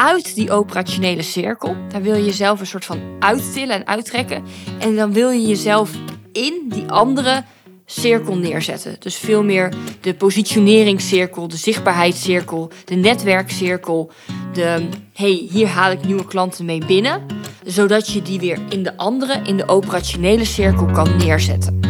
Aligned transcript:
uit 0.00 0.34
die 0.34 0.50
operationele 0.50 1.22
cirkel. 1.22 1.76
Daar 1.88 2.02
wil 2.02 2.14
je 2.14 2.24
jezelf 2.24 2.60
een 2.60 2.66
soort 2.66 2.84
van 2.84 3.00
uittillen 3.18 3.74
en 3.76 3.86
uittrekken. 3.86 4.42
En 4.78 4.96
dan 4.96 5.12
wil 5.12 5.30
je 5.30 5.46
jezelf 5.46 5.90
in 6.32 6.64
die 6.68 6.90
andere 6.90 7.44
cirkel 7.86 8.36
neerzetten. 8.36 8.96
Dus 8.98 9.16
veel 9.16 9.42
meer 9.42 9.72
de 10.00 10.14
positioneringscirkel, 10.14 11.48
de 11.48 11.56
zichtbaarheidscirkel, 11.56 12.70
de 12.84 12.94
netwerkcirkel. 12.94 14.10
De 14.52 14.88
hey, 15.12 15.46
hier 15.50 15.66
haal 15.66 15.90
ik 15.90 16.04
nieuwe 16.04 16.24
klanten 16.24 16.64
mee 16.64 16.84
binnen. 16.86 17.22
Zodat 17.64 18.08
je 18.08 18.22
die 18.22 18.40
weer 18.40 18.58
in 18.68 18.82
de 18.82 18.96
andere, 18.96 19.40
in 19.44 19.56
de 19.56 19.68
operationele 19.68 20.44
cirkel 20.44 20.86
kan 20.86 21.16
neerzetten. 21.16 21.80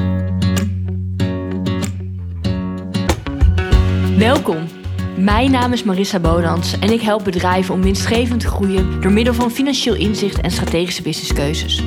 Welkom. 4.19 4.80
Mijn 5.17 5.51
naam 5.51 5.73
is 5.73 5.83
Marissa 5.83 6.19
Bodans 6.21 6.79
en 6.79 6.93
ik 6.93 7.01
help 7.01 7.25
bedrijven 7.25 7.75
om 7.75 7.83
winstgevend 7.83 8.41
te 8.41 8.47
groeien 8.47 9.01
door 9.01 9.13
middel 9.13 9.35
van 9.35 9.51
financieel 9.51 9.95
inzicht 9.95 10.41
en 10.41 10.51
strategische 10.51 11.03
businesskeuzes. 11.03 11.83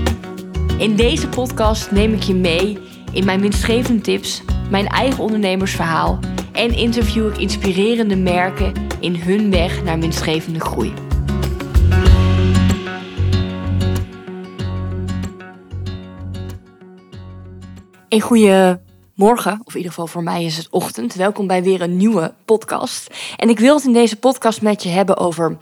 In 0.77 0.95
deze 0.95 1.27
podcast 1.27 1.91
neem 1.91 2.13
ik 2.13 2.23
je 2.23 2.35
mee 2.35 2.77
in 3.11 3.25
mijn 3.25 3.41
winstgevende 3.41 4.01
tips, 4.01 4.43
mijn 4.69 4.87
eigen 4.87 5.23
ondernemersverhaal 5.23 6.19
en 6.51 6.75
interview 6.75 7.27
ik 7.27 7.37
inspirerende 7.37 8.15
merken 8.15 8.73
in 8.99 9.15
hun 9.15 9.51
weg 9.51 9.83
naar 9.83 9.99
winstgevende 9.99 10.59
groei. 10.59 10.93
Een 18.09 18.21
goede 18.21 18.81
morgen, 19.13 19.61
of 19.63 19.71
in 19.71 19.77
ieder 19.77 19.91
geval 19.91 20.07
voor 20.07 20.23
mij 20.23 20.43
is 20.43 20.57
het 20.57 20.69
ochtend. 20.69 21.13
Welkom 21.13 21.47
bij 21.47 21.63
weer 21.63 21.81
een 21.81 21.97
nieuwe 21.97 22.33
podcast. 22.45 23.07
En 23.37 23.49
ik 23.49 23.59
wil 23.59 23.75
het 23.75 23.85
in 23.85 23.93
deze 23.93 24.15
podcast 24.15 24.61
met 24.61 24.83
je 24.83 24.89
hebben 24.89 25.17
over 25.17 25.57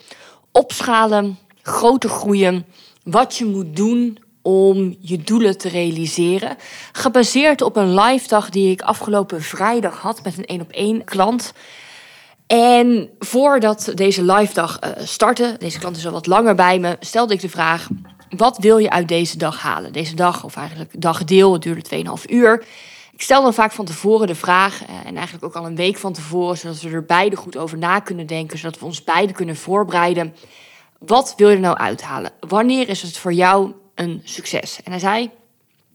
opschalen, 0.52 1.38
grote 1.62 2.08
groeien, 2.10 2.66
wat 3.04 3.38
je 3.38 3.46
moet 3.46 3.76
doen 3.76 4.18
om 4.42 4.96
je 5.00 5.18
doelen 5.18 5.58
te 5.58 5.70
realiseren. 5.70 6.58
Gebaseerd 6.92 7.62
op 7.62 7.76
een 7.76 8.00
live 8.00 8.28
dag 8.28 8.50
die 8.50 8.72
ik 8.72 8.82
afgelopen 8.82 9.42
vrijdag 9.42 10.00
had 10.00 10.24
met 10.24 10.38
een 10.38 10.46
één 10.46 10.62
op 10.62 10.72
één 10.72 11.04
klant. 11.04 11.54
En 12.48 13.10
voordat 13.20 13.92
deze 13.96 14.24
live 14.24 14.54
dag 14.54 14.80
uh, 14.84 14.90
startte, 15.04 15.56
deze 15.60 15.80
klant 15.80 15.98
is 15.98 16.06
al 16.06 16.12
wat 16.12 16.28
langer 16.28 16.56
bij 16.56 16.80
me, 16.80 16.98
stelde 17.00 17.34
ik 17.34 17.42
de 17.42 17.50
vraag: 17.50 17.88
wat 18.30 18.58
wil 18.58 18.78
je 18.78 18.90
uit 18.90 19.08
deze 19.08 19.38
dag 19.38 19.62
halen? 19.62 19.94
Deze 19.94 20.16
dag, 20.16 20.44
of 20.44 20.56
eigenlijk 20.56 21.02
dagdeel, 21.02 21.54
het 21.54 21.62
duurde 21.62 22.04
2,5 22.20 22.26
uur. 22.30 22.66
Ik 23.22 23.28
stel 23.28 23.44
dan 23.44 23.54
vaak 23.54 23.72
van 23.72 23.86
tevoren 23.86 24.28
de 24.28 24.36
vraag, 24.36 24.84
eh, 24.84 24.96
en 25.06 25.16
eigenlijk 25.16 25.46
ook 25.46 25.56
al 25.56 25.66
een 25.66 25.76
week 25.76 25.98
van 25.98 26.14
tevoren, 26.14 26.58
zodat 26.58 26.82
we 26.82 26.90
er 26.90 27.06
beide 27.06 27.36
goed 27.36 27.58
over 27.58 27.78
na 27.78 28.00
kunnen 28.00 28.28
denken, 28.28 28.58
zodat 28.58 28.80
we 28.80 28.86
ons 28.86 29.04
beide 29.04 29.34
kunnen 29.34 29.56
voorbereiden. 29.56 30.36
Wat 31.00 31.34
wil 31.38 31.50
je 31.50 31.56
er 31.56 31.62
nou 31.62 31.78
uithalen? 31.78 32.32
Wanneer 32.40 32.90
is 32.90 33.02
het 33.02 33.18
voor 33.18 33.34
jou 33.34 33.72
een 33.96 34.22
succes? 34.24 34.80
En 34.84 34.92
hij 34.92 35.00
zei: 35.00 35.30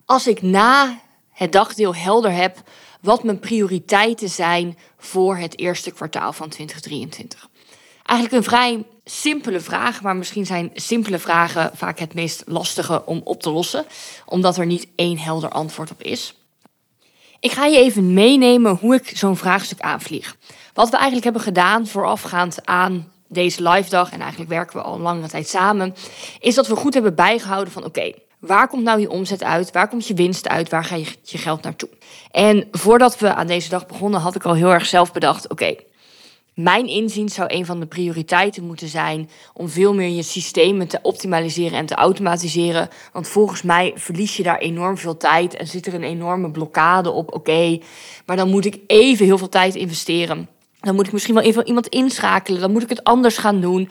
Als 0.05 0.27
ik 0.27 0.43
na 0.43 1.01
het 1.33 1.53
dagdeel 1.53 1.95
helder 1.95 2.33
heb 2.33 2.63
wat 3.01 3.25
mijn 3.25 3.39
prioriteiten 3.39 4.29
zijn 4.29 4.79
voor 4.99 5.37
het 5.37 5.59
eerste 5.59 5.91
kwartaal 5.91 6.33
van 6.33 6.49
2023. 6.49 7.49
Eigenlijk 8.03 8.39
een 8.39 8.51
vrij 8.51 8.85
simpele 9.05 9.61
vraag, 9.61 10.03
maar 10.03 10.17
misschien 10.17 10.47
zijn 10.47 10.71
simpele 10.75 11.19
vragen 11.19 11.71
vaak 11.75 11.99
het 11.99 12.15
meest 12.15 12.43
lastige 12.47 13.07
om 13.07 13.21
op 13.25 13.43
te 13.43 13.51
lossen, 13.51 13.87
omdat 14.27 14.57
er 14.57 14.67
niet 14.67 14.89
één 14.97 15.19
helder 15.19 15.51
antwoord 15.51 15.91
op 15.91 16.03
is. 16.03 16.36
Ik 17.41 17.53
ga 17.53 17.65
je 17.65 17.79
even 17.79 18.13
meenemen 18.13 18.77
hoe 18.81 18.95
ik 18.95 19.11
zo'n 19.15 19.37
vraagstuk 19.37 19.81
aanvlieg. 19.81 20.37
Wat 20.75 20.89
we 20.89 20.95
eigenlijk 20.95 21.25
hebben 21.25 21.43
gedaan 21.43 21.87
voorafgaand 21.87 22.67
aan 22.67 23.13
deze 23.29 23.69
live 23.69 23.91
dag, 23.91 24.13
en 24.13 24.21
eigenlijk 24.21 24.51
werken 24.51 24.77
we 24.77 24.83
al 24.83 24.95
een 24.95 25.01
lange 25.01 25.29
tijd 25.29 25.49
samen, 25.49 25.95
is 26.41 26.55
dat 26.55 26.67
we 26.67 26.77
goed 26.77 26.95
hebben 26.95 27.15
bijgehouden 27.15 27.73
van 27.73 27.85
oké, 27.85 28.13
waar 28.39 28.69
komt 28.69 28.83
nou 28.83 29.01
je 29.01 29.11
omzet 29.11 29.43
uit? 29.43 29.73
Waar 29.73 29.89
komt 29.89 30.07
je 30.07 30.15
winst 30.15 30.49
uit? 30.49 30.71
Waar 30.71 30.85
ga 30.85 30.97
je 30.97 31.07
je 31.23 31.39
geld 31.39 31.63
naartoe? 31.63 31.89
En 32.31 32.69
voordat 32.73 33.19
we 33.19 33.35
aan 33.35 33.47
deze 33.47 33.69
dag 33.69 33.87
begonnen, 33.87 34.21
had 34.21 34.35
ik 34.35 34.45
al 34.45 34.55
heel 34.55 34.73
erg 34.73 34.87
zelf 34.87 35.13
bedacht: 35.13 35.49
oké, 35.49 35.75
mijn 36.57 36.87
inzien 36.87 37.29
zou 37.29 37.55
een 37.55 37.67
van 37.67 37.81
de 37.81 37.87
prioriteiten 37.87 38.67
moeten 38.67 38.89
zijn 38.89 39.31
om 39.53 39.69
veel 39.69 39.95
meer 39.95 40.09
je 40.09 40.23
systemen 40.23 40.89
te 40.89 40.99
optimaliseren 41.03 41.79
en 41.79 41.87
te 41.87 41.95
automatiseren. 41.95 42.89
Want 43.13 43.29
volgens 43.29 43.63
mij 43.63 43.93
verlies 43.95 44.37
je 44.37 44.43
daar 44.43 44.59
enorm 44.59 44.99
veel 44.99 45.17
tijd 45.17 45.57
en 45.57 45.67
zit 45.67 45.87
er 45.87 45.95
een 45.95 46.03
enorme 46.03 46.51
blokkade 46.51 47.11
op. 47.11 47.35
Oké, 47.35 47.79
maar 48.27 48.37
dan 48.37 48.51
moet 48.51 48.65
ik 48.65 48.79
even 48.87 49.25
heel 49.25 49.39
veel 49.39 49.49
tijd 49.49 49.75
investeren. 49.75 50.49
Dan 50.81 50.95
moet 50.95 51.07
ik 51.07 51.13
misschien 51.13 51.35
wel 51.35 51.45
even 51.45 51.67
iemand 51.67 51.87
inschakelen. 51.87 52.61
Dan 52.61 52.73
moet 52.73 52.83
ik 52.83 52.89
het 52.89 53.05
anders 53.05 53.39
gaan 53.39 53.61
doen. 53.61 53.89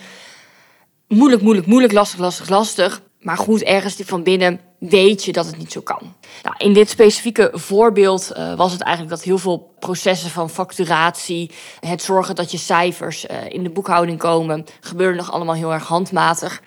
Moeilijk, 1.08 1.42
moeilijk, 1.42 1.68
moeilijk, 1.68 1.94
lastig, 1.94 2.20
lastig, 2.20 2.50
lastig. 2.50 3.02
Maar 3.20 3.38
goed, 3.38 3.64
ergens 3.64 3.96
van 4.06 4.24
binnen 4.24 4.60
weet 4.90 5.24
je 5.24 5.32
dat 5.32 5.46
het 5.46 5.58
niet 5.58 5.72
zo 5.72 5.82
kan. 5.82 6.16
Nou, 6.44 6.56
in 6.58 6.74
dit 6.74 6.90
specifieke 6.90 7.50
voorbeeld 7.54 8.32
uh, 8.38 8.56
was 8.56 8.72
het 8.72 8.82
eigenlijk 8.82 9.16
dat 9.16 9.26
heel 9.26 9.38
veel 9.38 9.74
processen 9.80 10.30
van 10.30 10.50
facturatie, 10.50 11.52
het 11.80 12.02
zorgen 12.02 12.36
dat 12.36 12.52
je 12.52 12.58
cijfers 12.58 13.26
uh, 13.26 13.38
in 13.50 13.64
de 13.64 13.70
boekhouding 13.70 14.20
komen, 14.20 14.66
gebeurde 14.80 15.18
nog 15.18 15.32
allemaal 15.32 15.56
heel 15.56 15.74
erg 15.74 15.88
handmatig. 15.88 16.62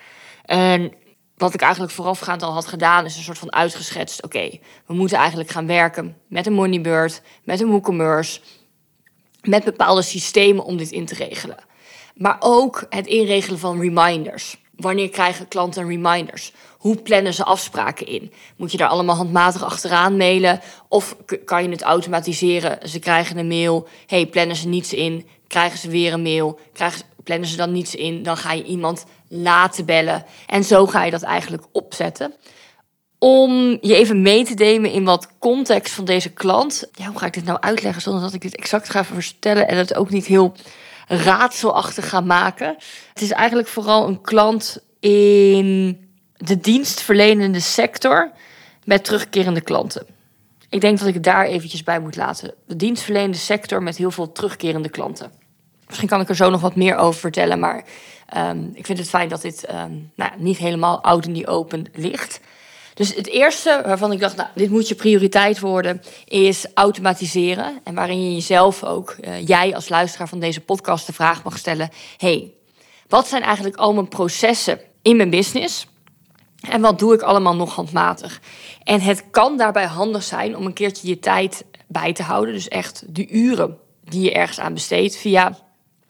En 0.45 0.93
wat 1.37 1.55
ik 1.55 1.61
eigenlijk 1.61 1.93
voorafgaand 1.93 2.43
al 2.43 2.53
had 2.53 2.67
gedaan, 2.67 3.05
is 3.05 3.17
een 3.17 3.23
soort 3.23 3.39
van 3.39 3.53
uitgeschetst. 3.53 4.25
Oké, 4.25 4.59
we 4.87 4.95
moeten 4.95 5.19
eigenlijk 5.19 5.51
gaan 5.51 5.67
werken 5.67 6.17
met 6.27 6.47
een 6.47 6.53
Moneybird, 6.53 7.23
met 7.45 7.61
een 7.61 7.69
WooCommerce, 7.69 8.41
met 9.43 9.65
bepaalde 9.65 10.03
systemen 10.03 10.65
om 10.65 10.77
dit 10.77 10.91
in 10.91 11.07
te 11.07 11.15
regelen. 11.15 11.57
Maar 12.15 12.37
ook 12.41 12.87
het 12.89 13.07
inregelen 13.07 13.59
van 13.59 13.81
reminders. 13.81 14.57
Wanneer 14.79 15.09
krijgen 15.09 15.49
klanten 15.49 15.87
reminders? 15.87 16.53
Hoe 16.79 16.97
plannen 16.97 17.35
ze 17.35 17.45
afspraken 17.45 18.07
in? 18.07 18.33
Moet 18.57 18.73
je 18.73 18.77
daar 18.77 18.89
allemaal 18.89 19.17
handmatig 19.17 19.65
achteraan 19.65 20.17
mailen? 20.17 20.61
Of 20.89 21.17
kan 21.45 21.63
je 21.63 21.69
het 21.69 21.83
automatiseren? 21.83 22.89
Ze 22.89 22.99
krijgen 22.99 23.39
een 23.39 23.49
mail. 23.49 23.89
hey, 24.07 24.27
plannen 24.27 24.57
ze 24.57 24.69
niets 24.69 24.93
in? 24.93 25.27
Krijgen 25.47 25.79
ze 25.79 25.89
weer 25.89 26.13
een 26.13 26.23
mail? 26.23 26.59
Krijgen, 26.73 27.01
plannen 27.25 27.49
ze 27.49 27.57
dan 27.57 27.73
niets 27.73 27.95
in? 27.95 28.23
Dan 28.23 28.37
ga 28.37 28.53
je 28.53 28.65
iemand 28.65 29.05
laten 29.29 29.85
bellen. 29.85 30.25
En 30.47 30.65
zo 30.65 30.87
ga 30.87 31.05
je 31.05 31.11
dat 31.11 31.23
eigenlijk 31.23 31.63
opzetten. 31.73 32.35
Om 33.19 33.79
je 33.81 33.95
even 33.95 34.23
mee 34.23 34.45
te 34.45 34.55
nemen 34.55 34.91
in 34.91 35.05
wat 35.05 35.29
context 35.39 35.95
van 35.95 36.05
deze 36.05 36.31
klant. 36.31 36.89
Ja, 36.93 37.07
hoe 37.07 37.19
ga 37.19 37.27
ik 37.27 37.33
dit 37.33 37.45
nou 37.45 37.61
uitleggen 37.61 38.03
zonder 38.03 38.23
dat 38.23 38.35
ik 38.35 38.43
dit 38.43 38.57
exact 38.57 38.91
ga 38.91 39.05
vertellen 39.05 39.69
en 39.69 39.77
het 39.77 39.95
ook 39.95 40.11
niet 40.11 40.27
heel 40.27 40.55
raadselachtig 41.09 42.09
ga 42.09 42.21
maken? 42.21 42.77
Het 43.13 43.23
is 43.23 43.31
eigenlijk 43.31 43.69
vooral 43.69 44.09
een 44.09 44.21
klant 44.21 44.79
in 45.01 45.99
de 46.37 46.61
dienstverlenende 46.61 47.61
sector 47.61 48.31
met 48.85 49.05
terugkerende 49.05 49.61
klanten. 49.61 50.07
Ik 50.69 50.81
denk 50.81 50.99
dat 50.99 51.09
ik 51.09 51.15
het 51.15 51.25
daar 51.25 51.45
eventjes 51.45 51.83
bij 51.83 52.01
moet 52.01 52.17
laten. 52.17 52.55
De 52.67 52.77
dienstverlenende 52.77 53.37
sector 53.37 53.83
met 53.83 53.97
heel 53.97 54.11
veel 54.11 54.33
terugkerende 54.33 54.89
klanten. 54.89 55.33
Misschien 55.87 56.09
kan 56.09 56.21
ik 56.21 56.29
er 56.29 56.37
zo 56.37 56.51
nog 56.51 56.61
wat 56.61 56.77
meer 56.77 56.97
over 56.97 57.21
vertellen, 57.21 57.59
maar 57.59 57.85
um, 58.37 58.71
ik 58.75 58.87
vind 58.87 58.99
het 58.99 59.09
fijn 59.09 59.29
dat 59.29 59.43
dit 59.43 59.73
um, 59.73 60.13
nou, 60.15 60.31
niet 60.37 60.57
helemaal 60.57 61.03
out 61.03 61.27
in 61.27 61.33
die 61.33 61.47
open 61.47 61.87
ligt. 61.95 62.41
Dus 62.99 63.15
het 63.15 63.27
eerste 63.27 63.83
waarvan 63.85 64.13
ik 64.13 64.21
dacht, 64.21 64.37
nou, 64.37 64.49
dit 64.55 64.71
moet 64.71 64.89
je 64.89 64.95
prioriteit 64.95 65.61
worden, 65.61 66.03
is 66.25 66.67
automatiseren. 66.75 67.81
En 67.85 67.95
waarin 67.95 68.25
je 68.25 68.35
jezelf 68.35 68.85
ook, 68.85 69.17
uh, 69.21 69.47
jij 69.47 69.75
als 69.75 69.89
luisteraar 69.89 70.29
van 70.29 70.41
deze 70.41 70.61
podcast, 70.61 71.07
de 71.07 71.13
vraag 71.13 71.45
mag 71.45 71.59
stellen: 71.59 71.91
hey, 72.17 72.53
wat 73.09 73.29
zijn 73.29 73.43
eigenlijk 73.43 73.77
al 73.77 73.95
mijn 73.95 74.09
processen 74.09 74.81
in 75.03 75.17
mijn 75.17 75.31
business? 75.31 75.87
En 76.69 76.81
wat 76.81 76.99
doe 76.99 77.15
ik 77.15 77.23
allemaal 77.23 77.57
nog 77.57 77.75
handmatig? 77.75 78.41
En 78.83 79.01
het 79.01 79.25
kan 79.31 79.57
daarbij 79.57 79.87
handig 79.87 80.23
zijn 80.23 80.57
om 80.57 80.67
een 80.67 80.73
keertje 80.73 81.09
je 81.09 81.19
tijd 81.19 81.65
bij 81.87 82.13
te 82.13 82.23
houden. 82.23 82.55
Dus 82.55 82.69
echt 82.69 83.05
de 83.07 83.29
uren 83.29 83.79
die 84.05 84.23
je 84.23 84.33
ergens 84.33 84.61
aan 84.61 84.75
besteedt 84.75 85.17
via 85.17 85.59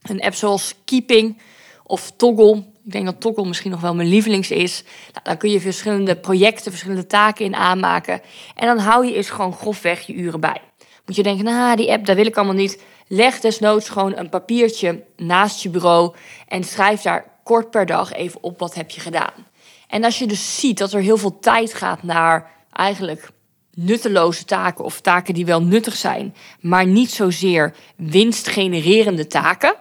een 0.02 0.20
app 0.20 0.34
zoals 0.34 0.74
Keeping 0.84 1.40
of 1.84 2.12
Toggle. 2.16 2.64
Ik 2.88 2.94
denk 2.94 3.06
dat 3.06 3.20
Toggle 3.20 3.46
misschien 3.46 3.70
nog 3.70 3.80
wel 3.80 3.94
mijn 3.94 4.08
lievelings 4.08 4.50
is. 4.50 4.82
Nou, 5.12 5.24
dan 5.24 5.36
kun 5.36 5.50
je 5.50 5.60
verschillende 5.60 6.16
projecten, 6.16 6.70
verschillende 6.70 7.06
taken 7.06 7.44
in 7.44 7.54
aanmaken. 7.54 8.20
En 8.54 8.66
dan 8.66 8.78
hou 8.78 9.06
je 9.06 9.14
eens 9.14 9.30
gewoon 9.30 9.52
grofweg 9.52 10.00
je 10.00 10.12
uren 10.14 10.40
bij. 10.40 10.60
Moet 11.06 11.16
je 11.16 11.22
denken, 11.22 11.44
nou, 11.44 11.76
die 11.76 11.90
app, 11.90 12.06
dat 12.06 12.16
wil 12.16 12.26
ik 12.26 12.36
allemaal 12.36 12.54
niet. 12.54 12.82
Leg 13.06 13.40
desnoods 13.40 13.88
gewoon 13.88 14.16
een 14.16 14.28
papiertje 14.28 15.04
naast 15.16 15.62
je 15.62 15.68
bureau 15.68 16.14
en 16.46 16.64
schrijf 16.64 17.02
daar 17.02 17.40
kort 17.42 17.70
per 17.70 17.86
dag 17.86 18.12
even 18.12 18.42
op 18.42 18.58
wat 18.58 18.74
heb 18.74 18.90
je 18.90 19.00
gedaan. 19.00 19.46
En 19.88 20.04
als 20.04 20.18
je 20.18 20.26
dus 20.26 20.60
ziet 20.60 20.78
dat 20.78 20.92
er 20.92 21.00
heel 21.00 21.16
veel 21.16 21.38
tijd 21.38 21.74
gaat 21.74 22.02
naar 22.02 22.50
eigenlijk 22.72 23.30
nutteloze 23.74 24.44
taken 24.44 24.84
of 24.84 25.00
taken 25.00 25.34
die 25.34 25.46
wel 25.46 25.62
nuttig 25.62 25.96
zijn, 25.96 26.34
maar 26.60 26.86
niet 26.86 27.10
zozeer 27.10 27.74
winstgenererende 27.96 29.26
taken, 29.26 29.74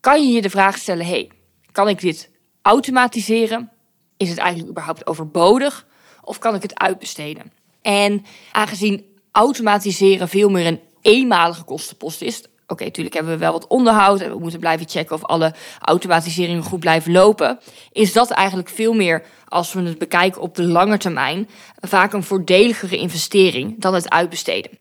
kan 0.00 0.26
je 0.26 0.34
je 0.34 0.42
de 0.42 0.50
vraag 0.50 0.78
stellen: 0.78 1.06
hey, 1.06 1.30
kan 1.74 1.88
ik 1.88 2.00
dit 2.00 2.30
automatiseren? 2.62 3.70
Is 4.16 4.28
het 4.28 4.38
eigenlijk 4.38 4.70
überhaupt 4.70 5.06
overbodig? 5.06 5.86
Of 6.22 6.38
kan 6.38 6.54
ik 6.54 6.62
het 6.62 6.78
uitbesteden? 6.78 7.52
En 7.82 8.24
aangezien 8.52 9.04
automatiseren 9.32 10.28
veel 10.28 10.48
meer 10.48 10.66
een 10.66 10.80
eenmalige 11.00 11.64
kostenpost 11.64 12.22
is, 12.22 12.42
Oké, 12.66 12.84
natuurlijk 12.84 13.14
hebben 13.14 13.32
we 13.32 13.38
wel 13.38 13.52
wat 13.52 13.66
onderhoud 13.66 14.20
en 14.20 14.30
we 14.30 14.38
moeten 14.38 14.60
blijven 14.60 14.88
checken 14.88 15.16
of 15.16 15.24
alle 15.24 15.54
automatiseringen 15.80 16.62
goed 16.62 16.80
blijven 16.80 17.12
lopen. 17.12 17.58
Is 17.92 18.12
dat 18.12 18.30
eigenlijk 18.30 18.68
veel 18.68 18.92
meer, 18.92 19.22
als 19.48 19.72
we 19.72 19.82
het 19.82 19.98
bekijken 19.98 20.40
op 20.40 20.54
de 20.54 20.62
lange 20.62 20.98
termijn, 20.98 21.48
vaak 21.80 22.12
een 22.12 22.22
voordeligere 22.22 22.96
investering 22.96 23.80
dan 23.80 23.94
het 23.94 24.10
uitbesteden. 24.10 24.78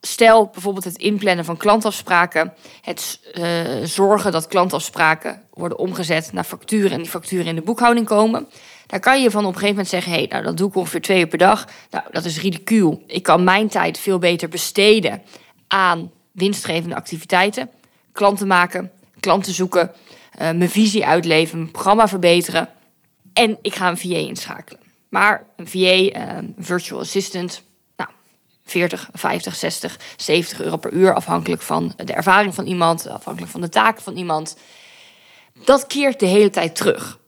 Stel 0.00 0.46
bijvoorbeeld 0.52 0.84
het 0.84 0.96
inplannen 0.96 1.44
van 1.44 1.56
klantafspraken, 1.56 2.52
het 2.80 3.20
uh, 3.34 3.44
zorgen 3.84 4.32
dat 4.32 4.46
klantafspraken 4.46 5.42
worden 5.50 5.78
omgezet 5.78 6.32
naar 6.32 6.44
facturen 6.44 6.90
en 6.90 6.98
die 6.98 7.10
facturen 7.10 7.46
in 7.46 7.54
de 7.54 7.62
boekhouding 7.62 8.06
komen. 8.06 8.48
Daar 8.86 9.00
kan 9.00 9.22
je 9.22 9.30
van 9.30 9.40
op 9.44 9.46
een 9.46 9.58
gegeven 9.58 9.74
moment 9.74 9.88
zeggen: 9.88 10.12
hé, 10.12 10.18
hey, 10.18 10.26
nou 10.26 10.42
dat 10.44 10.56
doe 10.56 10.68
ik 10.68 10.74
ongeveer 10.74 11.02
twee 11.02 11.20
uur 11.20 11.26
per 11.26 11.38
dag. 11.38 11.66
Nou, 11.90 12.04
dat 12.10 12.24
is 12.24 12.40
ridicuul. 12.40 13.02
Ik 13.06 13.22
kan 13.22 13.44
mijn 13.44 13.68
tijd 13.68 13.98
veel 13.98 14.18
beter 14.18 14.48
besteden 14.48 15.22
aan 15.66 16.10
winstgevende 16.32 16.94
activiteiten. 16.94 17.70
Klanten 18.12 18.46
maken, 18.46 18.90
klanten 19.20 19.52
zoeken, 19.52 19.90
uh, 19.90 20.38
mijn 20.38 20.70
visie 20.70 21.06
uitleven, 21.06 21.58
mijn 21.58 21.70
programma 21.70 22.08
verbeteren. 22.08 22.68
En 23.32 23.58
ik 23.62 23.74
ga 23.74 23.88
een 23.88 23.98
VA 23.98 24.16
inschakelen. 24.16 24.80
Maar 25.08 25.44
een 25.56 25.68
VA, 25.68 25.78
uh, 25.78 26.38
virtual 26.58 27.00
assistant, 27.00 27.62
40, 28.70 29.08
50, 29.12 29.54
60, 29.54 29.98
70 30.16 30.60
euro 30.60 30.76
per 30.76 30.92
uur, 30.92 31.14
afhankelijk 31.14 31.62
van 31.62 31.92
de 31.96 32.12
ervaring 32.12 32.54
van 32.54 32.66
iemand, 32.66 33.08
afhankelijk 33.08 33.52
van 33.52 33.60
de 33.60 33.68
taken 33.68 34.02
van 34.02 34.16
iemand. 34.16 34.56
Dat 35.64 35.86
keert 35.86 36.20
de 36.20 36.26
hele 36.26 36.50
tijd 36.50 36.76
terug. 36.76 37.18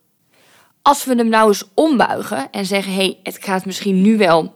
Als 0.83 1.05
we 1.05 1.15
hem 1.15 1.29
nou 1.29 1.49
eens 1.49 1.65
ombuigen 1.75 2.50
en 2.50 2.67
zeggen: 2.67 2.93
hé, 2.93 2.99
hey, 2.99 3.19
het 3.23 3.39
gaat 3.41 3.65
misschien 3.65 4.03
nu 4.03 4.17
wel 4.17 4.55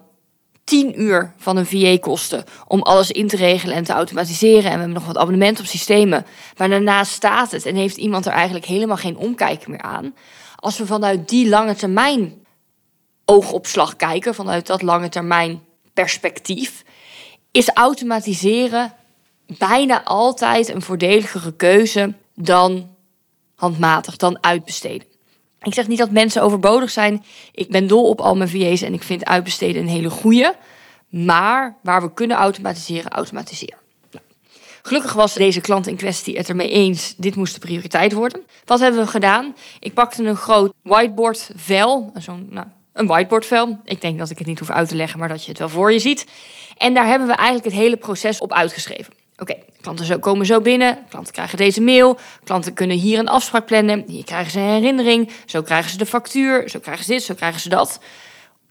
10 0.65 1.01
uur 1.01 1.33
van 1.37 1.57
een 1.57 1.67
VA 1.67 1.99
kosten 1.99 2.45
om 2.67 2.83
alles 2.83 3.11
in 3.11 3.29
te 3.29 3.37
regelen 3.37 3.77
en 3.77 3.85
te 3.85 3.93
automatiseren. 3.93 4.57
En 4.57 4.63
we 4.63 4.69
hebben 4.79 4.93
nog 4.93 5.07
wat 5.07 5.17
abonnementen 5.17 5.65
op 5.65 5.71
systemen. 5.71 6.27
Maar 6.57 6.69
daarnaast 6.69 7.13
staat 7.13 7.51
het 7.51 7.67
en 7.67 7.75
heeft 7.75 7.97
iemand 7.97 8.27
er 8.27 8.33
eigenlijk 8.33 8.65
helemaal 8.65 8.97
geen 8.97 9.17
omkijken 9.17 9.71
meer 9.71 9.83
aan. 9.83 10.15
Als 10.57 10.79
we 10.79 10.87
vanuit 10.87 11.29
die 11.29 11.49
lange 11.49 11.75
termijn 11.75 12.47
oogopslag 13.25 13.97
kijken, 13.97 14.35
vanuit 14.35 14.67
dat 14.67 14.83
lange 14.83 15.09
termijn 15.09 15.63
perspectief, 15.97 16.85
is 17.51 17.69
automatiseren 17.69 18.93
bijna 19.47 20.05
altijd 20.05 20.69
een 20.69 20.83
voordeligere 20.83 21.53
keuze 21.53 22.15
dan 22.35 22.95
handmatig, 23.55 24.17
dan 24.17 24.39
uitbesteden. 24.41 25.07
Ik 25.63 25.75
zeg 25.75 25.89
niet 25.89 25.99
dat 25.99 26.11
mensen 26.11 26.43
overbodig 26.43 26.91
zijn. 26.91 27.25
Ik 27.53 27.71
ben 27.71 27.87
dol 27.87 28.09
op 28.09 28.21
al 28.21 28.37
mijn 28.37 28.49
VA's 28.49 28.83
en 28.83 28.95
ik 28.95 29.03
vind 29.03 29.25
uitbesteden 29.25 29.83
een 29.83 29.89
hele 29.89 30.11
goede. 30.11 30.55
Maar 31.09 31.77
waar 31.83 32.03
we 32.03 32.13
kunnen 32.13 32.37
automatiseren, 32.37 33.11
automatiseren. 33.11 33.79
Gelukkig 34.83 35.13
was 35.13 35.35
deze 35.35 35.61
klant 35.61 35.87
in 35.87 35.97
kwestie 35.97 36.37
het 36.37 36.49
ermee 36.49 36.71
eens. 36.71 37.15
Dit 37.17 37.37
moest 37.37 37.55
de 37.55 37.61
prioriteit 37.61 38.13
worden. 38.13 38.45
Wat 38.65 38.81
hebben 38.81 39.01
we 39.01 39.07
gedaan? 39.07 39.57
Ik 39.81 39.95
pakte 39.95 40.25
een 40.25 40.37
groot 40.37 40.73
whiteboard 40.83 41.51
vel, 41.57 42.13
zo'n 42.15 42.47
nou, 42.51 42.67
een 42.97 43.07
whiteboardvel. 43.07 43.79
Ik 43.85 44.01
denk 44.01 44.19
dat 44.19 44.31
ik 44.31 44.39
het 44.39 44.47
niet 44.47 44.59
hoef 44.59 44.71
uit 44.71 44.89
te 44.89 44.97
leggen, 44.97 45.19
maar 45.19 45.29
dat 45.29 45.45
je 45.45 45.51
het 45.51 45.59
wel 45.59 45.69
voor 45.69 45.93
je 45.93 45.99
ziet. 45.99 46.27
En 46.77 46.95
daar 46.95 47.07
hebben 47.07 47.29
we 47.29 47.35
eigenlijk 47.35 47.65
het 47.65 47.75
hele 47.75 47.97
proces 47.97 48.39
op 48.39 48.53
uitgeschreven. 48.53 49.13
Oké, 49.39 49.55
klanten 49.81 50.21
komen 50.21 50.47
zo 50.47 50.61
binnen, 50.61 50.99
klanten 51.09 51.33
krijgen 51.33 51.59
deze 51.59 51.81
mail, 51.81 52.19
klanten 52.45 52.73
kunnen 52.73 52.97
hier 52.97 53.19
een 53.19 53.29
afspraak 53.29 53.67
plannen, 53.67 54.05
hier 54.07 54.25
krijgen 54.25 54.51
ze 54.51 54.59
een 54.59 54.67
herinnering, 54.67 55.31
zo 55.47 55.63
krijgen 55.63 55.91
ze 55.91 55.99
de 55.99 56.07
factuur, 56.07 56.69
zo 56.69 56.79
krijgen 56.79 57.05
ze 57.05 57.11
dit, 57.11 57.23
zo 57.23 57.35
krijgen 57.35 57.61
ze 57.61 57.69
dat. 57.69 58.01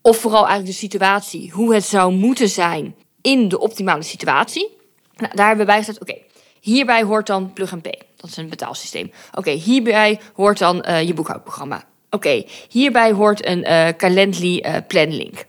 Of 0.02 0.18
vooral 0.18 0.48
eigenlijk 0.48 0.72
de 0.72 0.86
situatie, 0.86 1.52
hoe 1.52 1.74
het 1.74 1.84
zou 1.84 2.14
moeten 2.14 2.50
zijn 2.50 2.96
in 3.22 3.48
de 3.48 3.60
optimale 3.60 4.04
situatie. 4.04 4.78
Nou, 5.16 5.36
daar 5.36 5.48
hebben 5.48 5.66
we 5.66 5.72
bij 5.72 5.80
gezet, 5.80 6.02
oké, 6.02 6.16
hierbij 6.60 7.04
hoort 7.04 7.28
dan 7.28 7.54
Plug 7.54 7.82
Pay. 7.82 8.02
Dat 8.16 8.30
is 8.30 8.38
een 8.38 8.50
betaalsysteem. 8.50 9.12
Oké, 9.34 9.50
hierbij 9.50 10.20
hoort 10.34 10.58
dan 10.58 10.86
uh, 10.88 11.02
je 11.02 11.14
boekhoudprogramma. 11.14 11.84
Oké, 12.16 12.44
hierbij 12.70 13.12
hoort 13.12 13.46
een 13.46 13.60
uh, 13.60 13.88
Calendly 13.88 14.64
uh, 14.66 14.76
planlink. 14.88 15.46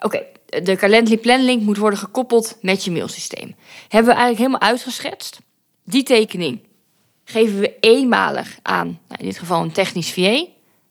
Oké, 0.00 0.22
de 0.62 0.76
Calendly 0.76 1.16
planlink 1.16 1.62
moet 1.62 1.76
worden 1.76 1.98
gekoppeld 1.98 2.58
met 2.60 2.84
je 2.84 2.90
mailsysteem. 2.90 3.54
Hebben 3.88 4.12
we 4.12 4.20
eigenlijk 4.20 4.38
helemaal 4.38 4.70
uitgeschetst. 4.70 5.38
Die 5.84 6.02
tekening 6.02 6.60
geven 7.24 7.60
we 7.60 7.76
eenmalig 7.80 8.58
aan, 8.62 8.86
nou 9.08 9.20
in 9.20 9.26
dit 9.26 9.38
geval 9.38 9.62
een 9.62 9.72
technisch 9.72 10.12
VA. 10.12 10.44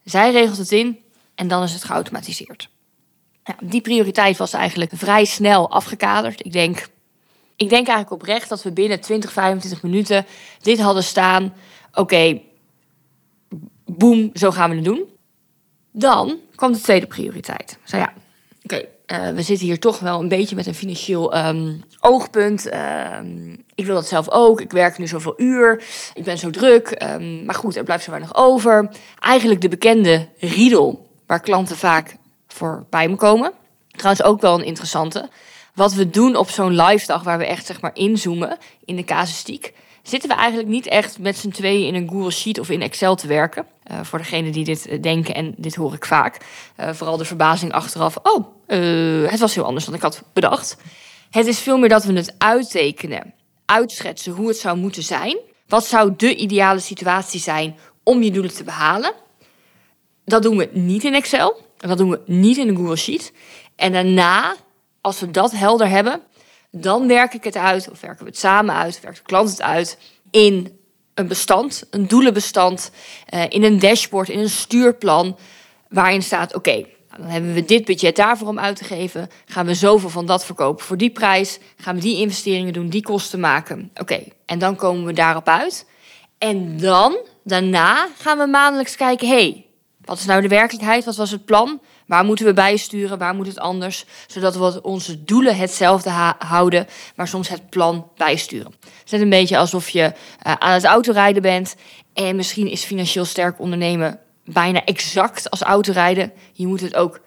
Zij 0.04 0.32
regelt 0.32 0.58
het 0.58 0.72
in 0.72 1.00
en 1.36 1.48
dan 1.48 1.64
is 1.64 1.74
het 1.74 1.84
geautomatiseerd. 1.84 2.70
Nou, 3.44 3.60
die 3.62 3.82
prioriteit 3.82 4.38
was 4.38 4.54
eigenlijk 4.54 4.92
vrij 4.96 5.26
snel 5.26 5.70
afgekaderd. 5.70 6.46
Ik 6.46 6.52
denk, 6.52 6.78
ik 7.56 7.70
denk 7.70 7.88
eigenlijk 7.88 8.12
oprecht 8.12 8.50
dat 8.50 8.64
we 8.64 8.72
binnen 8.72 9.00
20, 9.02 9.32
25 9.32 9.84
minuten 9.84 10.26
dit 10.62 10.80
hadden 10.80 11.04
staan. 11.04 11.54
Oké, 11.94 12.42
boem, 13.98 14.30
zo 14.34 14.52
gaan 14.52 14.70
we 14.70 14.76
het 14.76 14.86
doen. 14.86 15.04
Dan 15.92 16.40
kwam 16.56 16.72
de 16.72 16.82
tweede 16.82 17.08
prioriteit. 17.08 17.78
Zo 17.84 17.98
ja, 17.98 18.14
oké, 18.64 18.86
eh, 19.06 19.30
we 19.30 19.42
zitten 19.42 19.66
hier 19.66 19.80
toch 19.80 20.00
wel 20.00 20.20
een 20.20 20.28
beetje 20.28 20.56
met 20.56 20.68
een 20.68 20.76
financieel 20.76 21.34
ehm, 21.34 21.74
oogpunt. 22.00 22.70
Ehm, 22.70 23.52
ik 23.76 23.86
wil 23.86 23.96
dat 23.96 24.08
zelf 24.08 24.30
ook. 24.30 24.62
Ik 24.62 24.72
werk 24.72 24.98
nu 24.98 25.08
zoveel 25.08 25.34
uur. 25.38 25.84
Ik 26.14 26.24
ben 26.24 26.38
zo 26.38 26.50
druk. 26.50 26.88
Ehm, 26.88 27.46
maar 27.46 27.56
goed, 27.56 27.76
er 27.76 27.84
blijft 27.84 28.04
zo 28.04 28.10
weinig 28.10 28.36
over. 28.36 28.90
Eigenlijk 29.20 29.62
de 29.62 29.70
bekende 29.70 30.28
riedel 30.40 31.10
waar 31.26 31.40
klanten 31.40 31.78
vaak 31.78 32.16
voor 32.48 32.86
bij 32.90 33.10
me 33.10 33.16
komen. 33.16 33.52
Trouwens 33.92 34.24
ook 34.24 34.42
wel 34.42 34.60
een 34.60 34.66
interessante. 34.66 35.30
Wat 35.74 35.94
we 35.94 36.10
doen 36.10 36.36
op 36.36 36.50
zo'n 36.50 36.82
live 36.82 37.06
dag 37.06 37.24
waar 37.24 37.38
we 37.38 37.46
echt 37.46 37.66
zeg 37.66 37.82
maar 37.82 37.96
inzoomen 37.96 38.58
in 38.86 38.96
de 38.96 39.04
casuïstiek 39.04 39.74
zitten 40.04 40.30
we 40.30 40.36
eigenlijk 40.36 40.70
niet 40.70 40.88
echt 40.88 41.20
met 41.20 41.38
z'n 41.38 41.50
tweeën 41.50 41.88
in 41.88 41.96
een 41.96 42.10
Google 42.10 42.32
Sheet 42.32 42.60
of 42.60 42.70
in 42.70 42.82
Excel 42.82 43.16
te 43.16 43.28
werken. 43.28 43.66
Uh, 43.92 44.00
voor 44.04 44.20
degenen 44.20 44.52
die 44.52 44.64
dit 44.64 44.88
eh, 44.88 45.02
denken, 45.02 45.36
en 45.36 45.54
dit 45.58 45.76
hoor 45.76 45.94
ik 45.94 46.06
vaak. 46.06 46.38
Uh, 46.80 46.90
vooral 46.94 47.18
de 47.18 47.26
verbazing 47.26 47.72
achteraf. 47.72 48.18
Oh, 48.24 48.46
het 49.30 49.40
was 49.40 49.56
heel 49.56 49.66
anders 49.66 49.86
dan 49.86 49.94
ik 49.94 50.02
had 50.02 50.24
bedacht. 50.34 50.78
Het 51.30 51.48
is 51.48 51.60
veel 51.60 51.78
meer 51.78 51.90
dat 51.90 52.04
we 52.04 52.14
het 52.14 52.36
uittekenen, 52.38 53.34
uitschetsen 53.66 54.34
hoe 54.34 54.48
het 54.48 54.58
zou 54.58 54.78
moeten 54.78 55.04
zijn. 55.04 55.38
Wat 55.68 55.86
zou 55.86 56.14
de 56.18 56.36
ideale 56.36 56.80
situatie 56.80 57.40
zijn 57.40 57.78
om 58.04 58.24
je 58.24 58.32
doelen 58.32 58.54
te 58.54 58.64
behalen? 58.64 59.14
Dat 60.26 60.44
doen 60.44 60.58
we 60.58 60.70
niet 60.72 61.04
in 61.04 61.14
Excel. 61.14 61.62
Dat 61.78 61.98
doen 61.98 62.10
we 62.10 62.22
niet 62.26 62.58
in 62.58 62.68
een 62.68 62.76
Google 62.76 62.96
Sheet. 62.96 63.34
En 63.76 63.92
daarna, 63.92 64.56
als 65.02 65.20
we 65.20 65.32
dat 65.32 65.52
helder 65.52 65.90
hebben, 65.90 66.22
dan 66.72 67.08
werk 67.08 67.34
ik 67.34 67.44
het 67.44 67.56
uit, 67.56 67.90
of 67.90 68.02
werken 68.02 68.24
we 68.24 68.30
het 68.30 68.40
samen 68.40 68.76
uit, 68.76 69.02
werkt 69.02 69.18
de 69.18 69.24
klant 69.24 69.50
het 69.50 69.62
uit 69.62 69.98
in 70.32 70.80
een 71.14 71.28
bestand, 71.28 71.84
een 71.90 72.08
doelenbestand, 72.08 72.92
uh, 73.34 73.44
in 73.50 73.64
een 73.64 73.80
dashboard, 73.80 74.30
in 74.30 74.40
een 74.40 74.50
stuurplan, 74.50 75.38
waarin 75.90 76.24
staat: 76.24 76.56
oké, 76.56 76.86
dan 77.18 77.26
hebben 77.26 77.54
we 77.54 77.66
dit 77.66 77.86
budget 77.86 78.16
daarvoor 78.16 78.48
om 78.48 78.60
uit 78.60 78.76
te 78.76 78.84
geven. 78.84 79.30
Gaan 79.46 79.66
we 79.66 79.74
zoveel 79.74 80.10
van 80.10 80.26
dat 80.26 80.46
verkopen 80.46 80.86
voor 80.86 80.98
die 80.98 81.10
prijs? 81.10 81.60
Gaan 81.78 81.96
we 81.96 82.02
die 82.02 82.18
investeringen 82.18 82.74
doen, 82.74 82.90
die 82.90 83.04
kosten 83.04 83.40
maken? 83.40 83.92
Oké, 83.96 84.24
en 84.46 84.60
dan 84.60 84.76
komen 84.76 85.06
we 85.06 85.14
daarop 85.14 85.48
uit. 85.48 85.86
En 86.38 86.78
dan, 86.78 87.18
daarna, 87.44 88.08
gaan 88.18 88.38
we 88.38 88.46
maandelijks 88.46 88.96
kijken: 88.96 89.28
hey, 89.28 89.66
wat 90.12 90.20
is 90.20 90.26
nou 90.26 90.42
de 90.42 90.48
werkelijkheid? 90.48 91.06
Wat 91.06 91.16
was 91.16 91.32
het 91.32 91.46
plan? 91.46 91.82
Waar 92.08 92.26
moeten 92.26 92.46
we 92.46 92.54
bijsturen? 92.54 93.18
Waar 93.18 93.36
moet 93.36 93.48
het 93.48 93.60
anders? 93.60 94.06
Zodat 94.28 94.56
we 94.56 94.84
onze 94.84 95.24
doelen 95.24 95.58
hetzelfde 95.58 96.10
houden, 96.38 96.88
maar 97.16 97.28
soms 97.28 97.50
het 97.50 97.70
plan 97.70 98.10
bijsturen. 98.16 98.72
Het 98.80 99.02
is 99.06 99.12
net 99.12 99.22
een 99.22 99.30
beetje 99.30 99.58
alsof 99.58 99.90
je 99.90 100.02
uh, 100.02 100.54
aan 100.54 100.74
het 100.74 100.84
autorijden 100.84 101.42
bent 101.42 101.76
en 102.14 102.36
misschien 102.36 102.68
is 102.68 102.84
financieel 102.84 103.26
sterk 103.26 103.60
ondernemen 103.60 104.20
bijna 104.46 104.86
exact 104.86 105.50
als 105.50 105.62
autorijden. 105.62 106.34
Je 106.54 106.68
moet 106.68 106.82
het 106.82 106.96
ook 106.96 107.20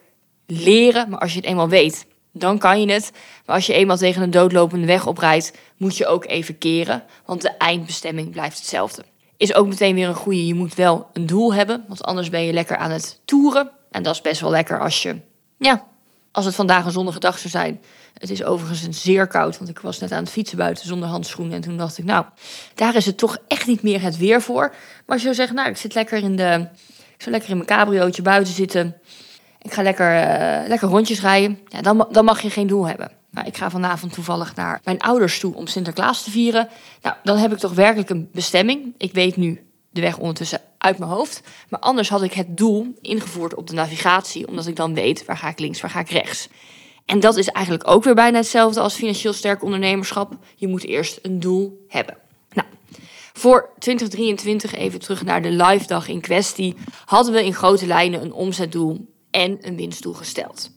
leren, 0.47 1.09
maar 1.09 1.19
als 1.19 1.33
je 1.33 1.38
het 1.38 1.47
eenmaal 1.47 1.69
weet, 1.69 2.07
dan 2.33 2.59
kan 2.59 2.81
je 2.81 2.93
het. 2.93 3.11
Maar 3.47 3.55
als 3.57 3.67
je 3.67 3.73
eenmaal 3.73 3.97
tegen 3.97 4.23
een 4.23 4.31
doodlopende 4.31 4.87
weg 4.87 5.07
oprijdt, 5.07 5.53
moet 5.76 5.97
je 5.97 6.07
ook 6.07 6.25
even 6.25 6.59
keren, 6.59 7.05
want 7.26 7.43
de 7.43 7.50
eindbestemming 7.50 8.31
blijft 8.31 8.59
hetzelfde. 8.59 9.05
Is 9.37 9.55
ook 9.55 9.67
meteen 9.67 9.95
weer 9.95 10.09
een 10.09 10.14
goede. 10.14 10.47
Je 10.47 10.55
moet 10.55 10.75
wel 10.75 11.09
een 11.12 11.26
doel 11.26 11.55
hebben, 11.55 11.85
want 11.88 12.05
anders 12.05 12.31
ben 12.31 12.43
je 12.43 12.53
lekker 12.53 12.76
aan 12.76 12.91
het 12.91 13.21
toeren. 13.25 13.71
En 13.91 14.03
dat 14.03 14.14
is 14.14 14.21
best 14.21 14.41
wel 14.41 14.50
lekker 14.50 14.81
als 14.81 15.03
je, 15.03 15.17
ja, 15.59 15.87
als 16.33 16.45
het 16.45 16.55
vandaag 16.55 16.85
een 16.85 16.93
zonnige 16.93 17.19
dag 17.19 17.38
zou 17.38 17.50
zijn. 17.50 17.81
Het 18.19 18.31
is 18.31 18.45
overigens 18.45 18.83
een 18.83 18.95
zeer 18.95 19.26
koud, 19.26 19.59
want 19.59 19.71
ik 19.71 19.79
was 19.79 19.99
net 19.99 20.12
aan 20.12 20.23
het 20.23 20.33
fietsen 20.33 20.59
buiten 20.59 20.87
zonder 20.87 21.09
handschoenen. 21.09 21.55
En 21.55 21.61
toen 21.61 21.76
dacht 21.76 21.99
ik, 21.99 22.05
nou, 22.05 22.25
daar 22.75 22.95
is 22.95 23.07
het 23.07 23.19
toch 23.19 23.38
echt 23.49 23.67
niet 23.67 23.83
meer 23.83 24.03
het 24.03 24.17
weer 24.17 24.43
voor. 24.43 24.69
Maar 24.69 25.03
als 25.07 25.17
je 25.17 25.23
zou 25.23 25.35
zeggen, 25.35 25.57
nou, 25.57 25.69
ik 25.69 25.76
zit 25.76 25.95
lekker 25.95 26.19
in 26.19 26.37
de, 26.37 26.69
ik 26.87 27.23
zou 27.23 27.31
lekker 27.31 27.50
in 27.50 27.57
mijn 27.57 27.69
cabriootje 27.69 28.23
buiten 28.23 28.55
zitten. 28.55 28.97
Ik 29.62 29.73
ga 29.73 29.83
lekker, 29.83 30.14
uh, 30.14 30.69
lekker 30.69 30.88
rondjes 30.88 31.21
rijden. 31.21 31.59
Ja, 31.69 31.81
dan, 31.81 32.09
dan 32.11 32.25
mag 32.25 32.41
je 32.41 32.50
geen 32.50 32.67
doel 32.67 32.87
hebben. 32.87 33.11
Nou, 33.35 33.47
ik 33.47 33.57
ga 33.57 33.71
vanavond 33.71 34.12
toevallig 34.12 34.55
naar 34.55 34.81
mijn 34.85 35.00
ouders 35.00 35.41
toe 35.41 35.55
om 35.55 35.67
Sinterklaas 35.67 36.23
te 36.23 36.31
vieren. 36.31 36.69
Nou, 37.03 37.17
dan 37.23 37.37
heb 37.37 37.53
ik 37.53 37.59
toch 37.59 37.73
werkelijk 37.73 38.11
een 38.11 38.29
bestemming. 38.33 38.95
Ik 38.99 39.12
weet 39.12 39.37
nu 39.37 39.67
de 39.91 40.00
weg 40.00 40.19
ondertussen 40.19 40.61
uit 40.79 40.99
mijn 40.99 41.11
hoofd. 41.11 41.41
Maar 41.69 41.81
anders 41.81 42.09
had 42.09 42.23
ik 42.23 42.33
het 42.33 42.57
doel 42.57 42.95
ingevoerd 43.00 43.55
op 43.55 43.67
de 43.67 43.75
navigatie, 43.75 44.49
omdat 44.49 44.67
ik 44.67 44.76
dan 44.76 44.95
weet 44.95 45.25
waar 45.25 45.37
ga 45.37 45.49
ik 45.49 45.59
links, 45.59 45.81
waar 45.81 45.91
ga 45.91 46.00
ik 46.00 46.11
rechts. 46.11 46.49
En 47.05 47.21
dat 47.21 47.37
is 47.37 47.49
eigenlijk 47.49 47.91
ook 47.91 48.05
weer 48.05 48.14
bijna 48.14 48.38
hetzelfde 48.38 48.81
als 48.81 48.95
financieel 48.95 49.33
sterk 49.33 49.62
ondernemerschap. 49.62 50.37
Je 50.55 50.69
moet 50.69 50.85
eerst 50.85 51.19
een 51.23 51.41
doel 51.41 51.85
hebben. 51.88 52.17
Voor 53.37 53.71
2023, 53.79 54.75
even 54.75 55.00
terug 55.00 55.25
naar 55.25 55.43
de 55.43 55.50
live 55.50 55.87
dag 55.87 56.09
in 56.09 56.21
kwestie, 56.21 56.76
hadden 57.05 57.33
we 57.33 57.45
in 57.45 57.55
grote 57.55 57.87
lijnen 57.87 58.23
een 58.23 58.33
omzetdoel 58.33 59.12
en 59.31 59.59
een 59.61 59.76
winstdoel 59.76 60.12
gesteld. 60.12 60.71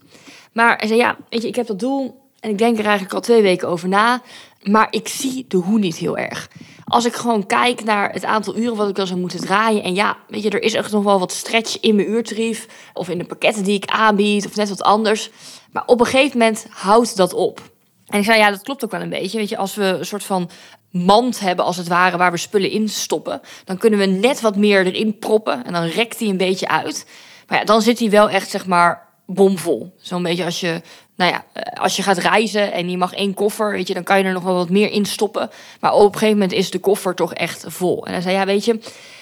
Maar 0.54 0.78
hij 0.78 0.88
zei, 0.88 1.00
ja, 1.00 1.18
weet 1.30 1.42
je, 1.42 1.48
ik 1.48 1.56
heb 1.56 1.68
dat 1.68 1.80
doel 1.80 2.27
en 2.40 2.50
ik 2.50 2.58
denk 2.58 2.78
er 2.78 2.86
eigenlijk 2.86 3.14
al 3.14 3.22
twee 3.22 3.42
weken 3.42 3.68
over 3.68 3.88
na, 3.88 4.22
maar 4.62 4.88
ik 4.90 5.08
zie 5.08 5.46
de 5.48 5.58
hoe 5.58 5.80
niet 5.80 5.98
heel 5.98 6.18
erg. 6.18 6.50
Als 6.90 7.06
ik 7.06 7.14
gewoon 7.14 7.46
kijk 7.46 7.84
naar 7.84 8.12
het 8.12 8.26
aantal 8.26 8.58
uren 8.58 8.76
wat 8.76 8.90
ik 8.90 8.96
dan 8.96 9.08
zou 9.08 9.20
moeten 9.20 9.40
draaien. 9.40 9.84
En 9.84 9.96
ja, 9.96 10.18
weet 10.28 10.44
je, 10.44 10.50
er 10.50 10.62
is 10.62 10.74
echt 10.74 10.92
nog 10.92 11.04
wel 11.04 11.20
wat 11.20 11.32
stretch 11.32 11.80
in 11.80 11.96
mijn 11.96 12.10
uurtarief. 12.10 12.68
Of 12.94 13.10
in 13.10 13.18
de 13.18 13.26
pakketten 13.26 13.64
die 13.64 13.76
ik 13.76 13.86
aanbied. 13.86 14.46
Of 14.46 14.56
net 14.56 14.70
wat 14.70 14.82
anders. 14.82 15.30
Maar 15.72 15.84
op 15.86 16.00
een 16.00 16.06
gegeven 16.06 16.38
moment 16.38 16.68
houdt 16.70 17.18
dat 17.18 17.34
op. 17.34 17.72
En 18.06 18.20
ik 18.20 18.26
zei, 18.26 18.40
ja, 18.40 18.50
dat 18.50 18.62
klopt 18.62 18.84
ook 18.84 18.92
wel 18.92 19.02
een 19.02 19.10
beetje. 19.10 19.38
Weet 19.38 19.50
je, 19.50 19.58
als 19.58 19.76
we 19.76 19.84
een 19.84 20.06
soort 20.06 20.24
van 20.24 20.50
mand 20.92 21.40
hebben, 21.40 21.66
als 21.66 21.78
het 21.78 21.88
ware, 21.88 22.18
waar 22.18 22.32
we 22.32 22.38
spullen 22.38 22.72
in 22.72 22.90
stoppen, 22.90 23.42
dan 23.66 23.78
kunnen 23.78 24.00
we 24.00 24.06
net 24.06 24.42
wat 24.42 24.56
meer 24.56 24.86
erin 24.86 25.20
proppen. 25.20 25.66
En 25.66 25.74
dan 25.74 25.84
rekt 25.84 26.20
hij 26.20 26.30
een 26.30 26.38
beetje 26.38 26.68
uit. 26.68 27.08
Maar 27.48 27.60
ja, 27.60 27.66
dan 27.66 27.82
zit 27.82 28.00
hij 28.00 28.10
wel 28.10 28.30
echt, 28.30 28.50
zeg 28.50 28.66
maar, 28.66 29.07
bomvol. 29.28 29.94
Zo'n 29.98 30.24
beetje 30.24 30.46
als 30.46 30.60
je, 30.60 30.82
nou 31.16 31.32
ja, 31.32 31.46
eh, 31.54 31.82
als 31.82 31.96
je 31.96 32.04
gaat 32.04 32.18
reizen 32.18 32.74
en 32.74 32.90
je 32.90 32.98
mag 32.98 33.14
één 33.14 33.34
koffer, 33.34 33.72
weet 33.72 33.88
je, 33.88 33.94
dan 33.94 34.04
kan 34.04 34.18
je 34.18 34.24
er 34.24 34.34
nog 34.34 34.44
wel 34.44 34.56
wat 34.56 34.70
meer 34.70 34.92
in 34.92 35.06
stoppen. 35.06 35.50
Maar 35.80 35.94
op 35.94 36.06
een 36.06 36.20
gegeven 36.20 36.34
moment 36.34 36.52
is 36.52 36.72
de 36.72 36.80
koffer 36.80 37.16
toch 37.16 37.34
echt 37.34 37.64
vol. 37.68 38.06
En 38.06 38.12
hij 38.12 38.22
zei, 38.22 38.36
ja, 38.36 38.46
weet 38.46 38.66
je, 38.66 38.80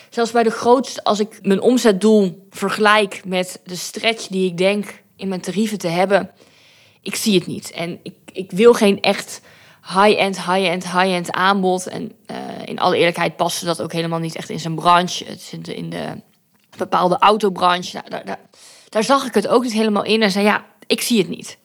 zelfs 0.10 0.32
bij 0.32 0.44
de 0.44 0.52
grootste, 0.52 1.04
als 1.04 1.20
ik 1.20 1.40
mijn 1.42 1.62
omzetdoel 1.62 2.48
vergelijk 2.50 3.22
met 3.26 3.60
de 3.64 3.76
stretch 3.76 4.28
die 4.28 4.50
ik 4.50 4.58
denk 4.58 5.04
in 5.16 5.28
mijn 5.28 5.42
tarieven 5.42 5.78
te 5.78 5.88
hebben, 5.88 6.32
ik 7.02 7.16
zie 7.16 7.36
het 7.36 7.48
niet. 7.48 7.72
En 7.72 8.00
ik, 8.04 8.16
ik 8.32 8.52
wil 8.52 8.74
geen 8.74 9.02
echt 9.02 9.42
high-end, 9.88 10.38
high-end, 10.38 10.84
high-end 10.84 11.32
aanbod. 11.32 11.88
En 11.88 12.12
uh, 12.32 12.38
in 12.66 12.80
alle 12.80 12.98
eerlijkheid 12.98 13.36
paste 13.36 13.66
dat 13.66 13.82
ook 13.82 13.94
helemaal 13.94 14.20
niet 14.20 14.36
echt 14.36 14.50
in 14.50 14.60
zijn 14.60 14.76
branche. 14.76 15.26
Het 15.26 15.42
zit 15.42 15.68
in 15.68 15.90
de 15.90 16.22
bepaalde 16.78 17.18
autobranche. 17.18 17.96
Nou, 17.98 18.10
daar, 18.10 18.26
daar, 18.26 18.40
daar, 18.96 19.04
zag 19.04 19.26
ik 19.26 19.34
het 19.34 19.48
ook 19.48 19.64
niet 19.64 19.74
helemaal 19.74 20.04
in. 20.04 20.22
En 20.22 20.32
zei, 20.32 20.46
ja, 20.46 20.66
ik 20.88 21.02
zie 21.02 21.18
het 21.18 21.30
niet. 21.30 21.58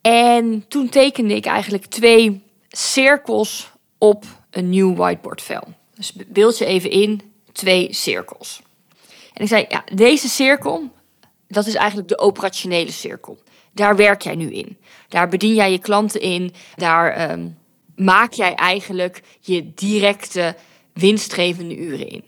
En 0.00 0.64
toen 0.68 0.88
tekende 0.88 1.34
ik 1.34 1.46
eigenlijk 1.46 1.86
twee 1.86 2.42
cirkels 2.68 3.70
op 3.98 4.24
een 4.50 4.68
nieuw 4.68 4.94
whiteboardvel. 4.94 5.62
Dus 5.94 6.12
beeld 6.26 6.58
je 6.58 6.64
even 6.64 6.90
in, 6.90 7.32
twee 7.52 7.94
cirkels. 7.94 8.62
En 9.32 9.42
ik 9.42 9.48
zei, 9.48 9.64
ja, 9.68 9.84
deze 9.94 10.28
cirkel, 10.28 10.90
dat 11.48 11.66
is 11.66 11.74
eigenlijk 11.74 12.08
de 12.08 12.18
operationele 12.18 12.92
cirkel. 12.92 13.38
Daar 13.72 13.96
werk 13.96 14.22
jij 14.22 14.34
nu 14.34 14.50
in. 14.50 14.78
Daar 15.08 15.28
bedien 15.28 15.54
jij 15.54 15.70
je 15.70 15.78
klanten 15.78 16.20
in. 16.20 16.54
Daar 16.76 17.30
um, 17.30 17.58
maak 17.96 18.32
jij 18.32 18.54
eigenlijk 18.54 19.22
je 19.40 19.74
directe 19.74 20.56
winstgevende 20.92 21.76
uren 21.76 22.08
in. 22.08 22.24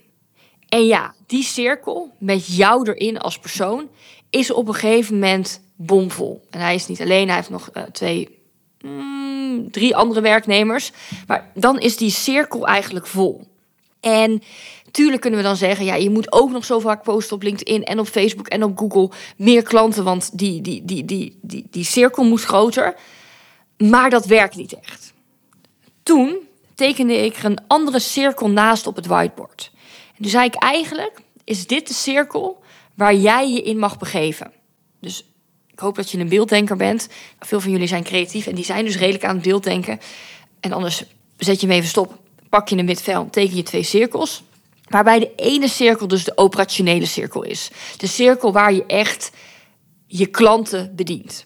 En 0.73 0.85
ja, 0.85 1.13
die 1.27 1.43
cirkel 1.43 2.11
met 2.17 2.55
jou 2.55 2.91
erin 2.91 3.19
als 3.19 3.39
persoon 3.39 3.89
is 4.29 4.51
op 4.51 4.67
een 4.67 4.73
gegeven 4.73 5.13
moment 5.13 5.61
bomvol. 5.75 6.47
En 6.49 6.59
hij 6.59 6.75
is 6.75 6.87
niet 6.87 7.01
alleen, 7.01 7.27
hij 7.27 7.35
heeft 7.35 7.49
nog 7.49 7.69
uh, 7.73 7.83
twee, 7.83 8.39
mm, 8.81 9.71
drie 9.71 9.95
andere 9.95 10.21
werknemers. 10.21 10.91
Maar 11.27 11.51
dan 11.53 11.79
is 11.79 11.97
die 11.97 12.09
cirkel 12.09 12.67
eigenlijk 12.67 13.07
vol. 13.07 13.47
En 13.99 14.41
Tuurlijk 14.91 15.21
kunnen 15.21 15.39
we 15.39 15.45
dan 15.45 15.55
zeggen, 15.55 15.85
ja, 15.85 15.95
je 15.95 16.09
moet 16.09 16.31
ook 16.31 16.51
nog 16.51 16.65
zo 16.65 16.79
vaak 16.79 17.03
posten 17.03 17.35
op 17.35 17.43
LinkedIn 17.43 17.83
en 17.83 17.99
op 17.99 18.07
Facebook 18.07 18.47
en 18.47 18.63
op 18.63 18.77
Google. 18.77 19.09
Meer 19.37 19.63
klanten, 19.63 20.03
want 20.03 20.37
die, 20.37 20.61
die, 20.61 20.85
die, 20.85 21.05
die, 21.05 21.39
die, 21.41 21.67
die 21.71 21.83
cirkel 21.83 22.23
moet 22.23 22.43
groter. 22.43 22.95
Maar 23.77 24.09
dat 24.09 24.25
werkt 24.25 24.55
niet 24.55 24.73
echt. 24.73 25.13
Toen 26.03 26.37
tekende 26.75 27.25
ik 27.25 27.43
een 27.43 27.57
andere 27.67 27.99
cirkel 27.99 28.49
naast 28.49 28.87
op 28.87 28.95
het 28.95 29.05
whiteboard. 29.05 29.71
Toen 30.23 30.31
zei 30.31 30.45
ik 30.45 30.55
eigenlijk, 30.55 31.19
is 31.43 31.67
dit 31.67 31.87
de 31.87 31.93
cirkel 31.93 32.63
waar 32.95 33.15
jij 33.15 33.51
je 33.51 33.61
in 33.61 33.77
mag 33.77 33.97
begeven? 33.97 34.51
Dus 34.99 35.25
ik 35.67 35.79
hoop 35.79 35.95
dat 35.95 36.11
je 36.11 36.17
een 36.19 36.29
beelddenker 36.29 36.75
bent. 36.75 37.07
Veel 37.39 37.59
van 37.59 37.71
jullie 37.71 37.87
zijn 37.87 38.03
creatief 38.03 38.47
en 38.47 38.55
die 38.55 38.65
zijn 38.65 38.85
dus 38.85 38.97
redelijk 38.97 39.25
aan 39.25 39.35
het 39.35 39.43
beelddenken. 39.43 39.99
En 40.59 40.71
anders 40.71 41.03
zet 41.37 41.61
je 41.61 41.67
hem 41.67 41.75
even 41.75 41.89
stop, 41.89 42.19
pak 42.49 42.67
je 42.67 42.77
een 42.77 42.85
wit 42.85 43.01
vel, 43.01 43.29
teken 43.29 43.55
je 43.55 43.63
twee 43.63 43.83
cirkels. 43.83 44.43
Waarbij 44.89 45.19
de 45.19 45.31
ene 45.35 45.67
cirkel 45.67 46.07
dus 46.07 46.23
de 46.23 46.37
operationele 46.37 47.05
cirkel 47.05 47.43
is. 47.43 47.69
De 47.97 48.07
cirkel 48.07 48.51
waar 48.51 48.73
je 48.73 48.85
echt 48.85 49.31
je 50.07 50.25
klanten 50.25 50.95
bedient. 50.95 51.45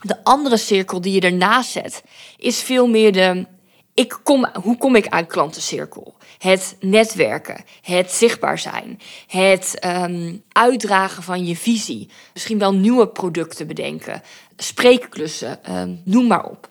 De 0.00 0.24
andere 0.24 0.56
cirkel 0.56 1.00
die 1.00 1.12
je 1.12 1.20
ernaast 1.20 1.70
zet, 1.70 2.02
is 2.36 2.62
veel 2.62 2.86
meer 2.86 3.12
de. 3.12 3.46
Ik 3.94 4.18
kom, 4.22 4.46
hoe 4.62 4.76
kom 4.78 4.96
ik 4.96 5.08
aan 5.08 5.26
klantencirkel? 5.26 6.14
Het 6.38 6.76
netwerken, 6.80 7.64
het 7.82 8.10
zichtbaar 8.10 8.58
zijn, 8.58 9.00
het 9.26 9.78
um, 9.84 10.42
uitdragen 10.52 11.22
van 11.22 11.46
je 11.46 11.56
visie. 11.56 12.08
Misschien 12.32 12.58
wel 12.58 12.74
nieuwe 12.74 13.08
producten 13.08 13.66
bedenken, 13.66 14.22
spreekklussen, 14.56 15.58
um, 15.76 16.02
noem 16.04 16.26
maar 16.26 16.44
op. 16.44 16.68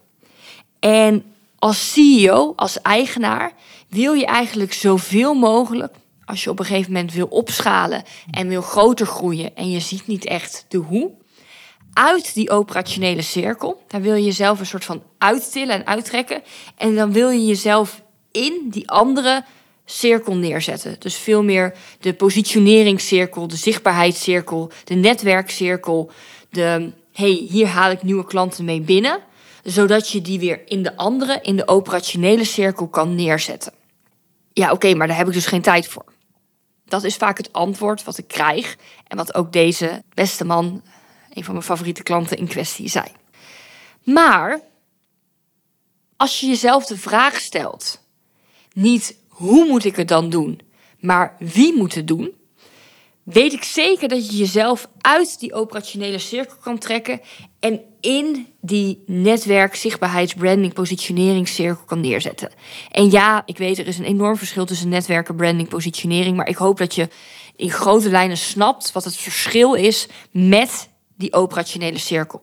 En 0.79 1.23
als 1.59 1.91
CEO, 1.91 2.53
als 2.55 2.81
eigenaar, 2.81 3.53
wil 3.87 4.13
je 4.13 4.25
eigenlijk 4.25 4.73
zoveel 4.73 5.33
mogelijk 5.33 5.95
als 6.29 6.43
je 6.43 6.49
op 6.49 6.59
een 6.59 6.65
gegeven 6.65 6.91
moment 6.91 7.13
wil 7.13 7.27
opschalen 7.27 8.03
en 8.31 8.47
wil 8.47 8.61
groter 8.61 9.05
groeien 9.05 9.55
en 9.55 9.71
je 9.71 9.79
ziet 9.79 10.07
niet 10.07 10.25
echt 10.25 10.65
de 10.67 10.77
hoe, 10.77 11.11
uit 11.93 12.33
die 12.33 12.49
operationele 12.49 13.21
cirkel, 13.21 13.83
daar 13.87 14.01
wil 14.01 14.15
je 14.15 14.23
jezelf 14.23 14.59
een 14.59 14.65
soort 14.65 14.85
van 14.85 15.03
uittillen 15.17 15.75
en 15.75 15.85
uittrekken. 15.85 16.41
En 16.77 16.95
dan 16.95 17.11
wil 17.11 17.29
je 17.29 17.45
jezelf 17.45 18.01
in 18.31 18.67
die 18.69 18.89
andere 18.89 19.43
cirkel 19.85 20.35
neerzetten. 20.35 20.95
Dus 20.99 21.15
veel 21.15 21.43
meer 21.43 21.73
de 21.99 22.13
positioneringscirkel, 22.13 23.47
de 23.47 23.55
zichtbaarheidscirkel, 23.55 24.71
de 24.83 24.95
netwerkcirkel, 24.95 26.11
de 26.49 26.91
hey, 27.13 27.45
hier 27.49 27.67
haal 27.67 27.91
ik 27.91 28.03
nieuwe 28.03 28.25
klanten 28.25 28.65
mee 28.65 28.81
binnen, 28.81 29.19
zodat 29.63 30.09
je 30.09 30.21
die 30.21 30.39
weer 30.39 30.61
in 30.65 30.83
de 30.83 30.97
andere, 30.97 31.39
in 31.41 31.55
de 31.55 31.67
operationele 31.67 32.43
cirkel 32.43 32.87
kan 32.87 33.15
neerzetten. 33.15 33.73
Ja, 34.53 34.71
oké, 34.71 34.93
maar 34.93 35.07
daar 35.07 35.17
heb 35.17 35.27
ik 35.27 35.33
dus 35.33 35.45
geen 35.45 35.61
tijd 35.61 35.87
voor. 35.87 36.05
Dat 36.85 37.03
is 37.03 37.15
vaak 37.15 37.37
het 37.37 37.53
antwoord 37.53 38.03
wat 38.03 38.17
ik 38.17 38.27
krijg 38.27 38.77
en 39.07 39.17
wat 39.17 39.35
ook 39.35 39.51
deze 39.51 40.03
beste 40.13 40.45
man, 40.45 40.83
van 41.43 41.53
mijn 41.53 41.65
favoriete 41.65 42.03
klanten 42.03 42.37
in 42.37 42.47
kwestie, 42.47 42.89
zei. 42.89 43.05
Maar 44.03 44.61
als 46.17 46.39
je 46.39 46.47
jezelf 46.47 46.85
de 46.85 46.97
vraag 46.97 47.39
stelt, 47.39 48.03
niet 48.73 49.17
hoe 49.27 49.65
moet 49.67 49.85
ik 49.85 49.95
het 49.95 50.07
dan 50.07 50.29
doen, 50.29 50.61
maar 50.99 51.35
wie 51.39 51.77
moet 51.77 51.95
het 51.95 52.07
doen, 52.07 52.33
weet 53.23 53.53
ik 53.53 53.63
zeker 53.63 54.07
dat 54.07 54.29
je 54.31 54.37
jezelf 54.37 54.87
uit 55.01 55.39
die 55.39 55.53
operationele 55.53 56.19
cirkel 56.19 56.55
kan 56.61 56.77
trekken 56.77 57.21
en 57.59 57.81
in 58.01 58.47
die 58.61 59.03
netwerk, 59.05 59.75
zichtbaarheids, 59.75 60.33
branding, 60.33 60.73
positioneringscirkel 60.73 61.83
kan 61.85 61.99
neerzetten. 61.99 62.51
En 62.91 63.11
ja, 63.11 63.41
ik 63.45 63.57
weet, 63.57 63.77
er 63.77 63.87
is 63.87 63.97
een 63.97 64.05
enorm 64.05 64.37
verschil 64.37 64.65
tussen 64.65 64.89
netwerken, 64.89 65.35
branding, 65.35 65.69
positionering, 65.69 66.37
maar 66.37 66.47
ik 66.47 66.55
hoop 66.55 66.77
dat 66.77 66.95
je 66.95 67.09
in 67.55 67.71
grote 67.71 68.09
lijnen 68.09 68.37
snapt 68.37 68.91
wat 68.91 69.03
het 69.03 69.17
verschil 69.17 69.73
is 69.73 70.07
met 70.31 70.89
die 71.19 71.33
operationele 71.33 71.97
cirkel. 71.97 72.41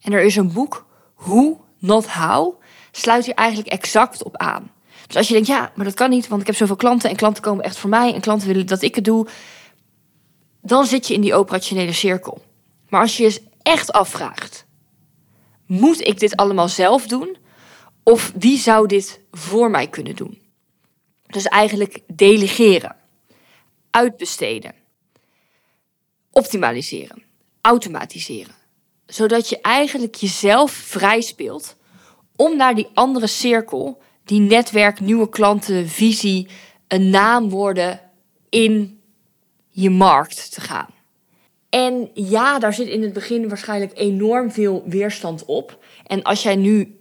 En 0.00 0.12
er 0.12 0.22
is 0.22 0.36
een 0.36 0.52
boek, 0.52 0.86
Hoe, 1.14 1.56
Not 1.78 2.08
How, 2.08 2.62
sluit 2.90 3.24
hier 3.24 3.34
eigenlijk 3.34 3.68
exact 3.68 4.22
op 4.22 4.36
aan. 4.36 4.70
Dus 5.06 5.16
als 5.16 5.26
je 5.26 5.32
denkt, 5.32 5.48
ja, 5.48 5.72
maar 5.74 5.84
dat 5.84 5.94
kan 5.94 6.10
niet, 6.10 6.28
want 6.28 6.40
ik 6.40 6.46
heb 6.46 6.56
zoveel 6.56 6.76
klanten 6.76 7.10
en 7.10 7.16
klanten 7.16 7.42
komen 7.42 7.64
echt 7.64 7.78
voor 7.78 7.90
mij 7.90 8.14
en 8.14 8.20
klanten 8.20 8.48
willen 8.48 8.66
dat 8.66 8.82
ik 8.82 8.94
het 8.94 9.04
doe, 9.04 9.26
dan 10.60 10.86
zit 10.86 11.06
je 11.06 11.14
in 11.14 11.20
die 11.20 11.34
operationele 11.34 11.92
cirkel. 11.92 12.42
Maar 12.88 13.00
als 13.00 13.16
je 13.16 13.22
je 13.22 13.42
echt 13.62 13.92
afvraagt, 13.92 14.66
moet 15.66 16.06
ik 16.06 16.18
dit 16.18 16.36
allemaal 16.36 16.68
zelf 16.68 17.06
doen? 17.06 17.36
Of 18.02 18.32
wie 18.38 18.58
zou 18.58 18.86
dit 18.86 19.20
voor 19.30 19.70
mij 19.70 19.88
kunnen 19.88 20.16
doen? 20.16 20.42
Dus 21.26 21.44
eigenlijk 21.44 22.00
delegeren, 22.06 22.96
uitbesteden, 23.90 24.74
optimaliseren, 26.30 27.22
automatiseren. 27.62 28.54
Zodat 29.06 29.48
je 29.48 29.60
eigenlijk 29.60 30.14
jezelf 30.14 30.72
vrij 30.72 31.20
speelt 31.20 31.76
om 32.36 32.56
naar 32.56 32.74
die 32.74 32.88
andere 32.94 33.26
cirkel, 33.26 34.02
die 34.24 34.40
netwerk, 34.40 35.00
nieuwe 35.00 35.28
klanten, 35.28 35.88
visie, 35.88 36.48
een 36.88 37.10
naam 37.10 37.48
worden 37.48 38.00
in 38.48 39.00
je 39.70 39.90
markt 39.90 40.52
te 40.52 40.60
gaan. 40.60 40.88
En 41.68 42.10
ja, 42.14 42.58
daar 42.58 42.74
zit 42.74 42.88
in 42.88 43.02
het 43.02 43.12
begin 43.12 43.48
waarschijnlijk 43.48 43.92
enorm 43.94 44.50
veel 44.50 44.82
weerstand 44.86 45.44
op. 45.44 45.84
En 46.06 46.22
als 46.22 46.42
jij 46.42 46.56
nu 46.56 46.96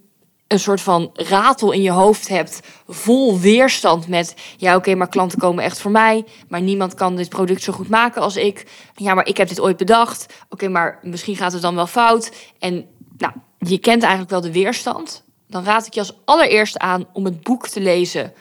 een 0.51 0.59
soort 0.59 0.81
van 0.81 1.09
ratel 1.13 1.71
in 1.71 1.81
je 1.81 1.91
hoofd 1.91 2.27
hebt, 2.27 2.59
vol 2.87 3.39
weerstand 3.39 4.07
met, 4.07 4.35
ja 4.57 4.75
oké, 4.75 4.95
maar 4.95 5.09
klanten 5.09 5.39
komen 5.39 5.63
echt 5.63 5.79
voor 5.79 5.91
mij, 5.91 6.25
maar 6.47 6.61
niemand 6.61 6.93
kan 6.93 7.15
dit 7.15 7.29
product 7.29 7.63
zo 7.63 7.73
goed 7.73 7.89
maken 7.89 8.21
als 8.21 8.35
ik. 8.35 8.67
Ja, 8.95 9.13
maar 9.13 9.27
ik 9.27 9.37
heb 9.37 9.47
dit 9.47 9.59
ooit 9.59 9.77
bedacht. 9.77 10.25
Oké, 10.49 10.67
maar 10.67 10.99
misschien 11.01 11.35
gaat 11.35 11.53
het 11.53 11.61
dan 11.61 11.75
wel 11.75 11.87
fout. 11.87 12.31
En 12.59 12.85
nou, 13.17 13.33
je 13.57 13.77
kent 13.77 14.01
eigenlijk 14.01 14.31
wel 14.31 14.41
de 14.41 14.51
weerstand. 14.51 15.23
Dan 15.47 15.63
raad 15.63 15.85
ik 15.85 15.93
je 15.93 15.99
als 15.99 16.15
allereerste 16.25 16.79
aan 16.79 17.07
om 17.13 17.25
het 17.25 17.43
boek 17.43 17.67
te 17.67 17.81
lezen 17.81 18.33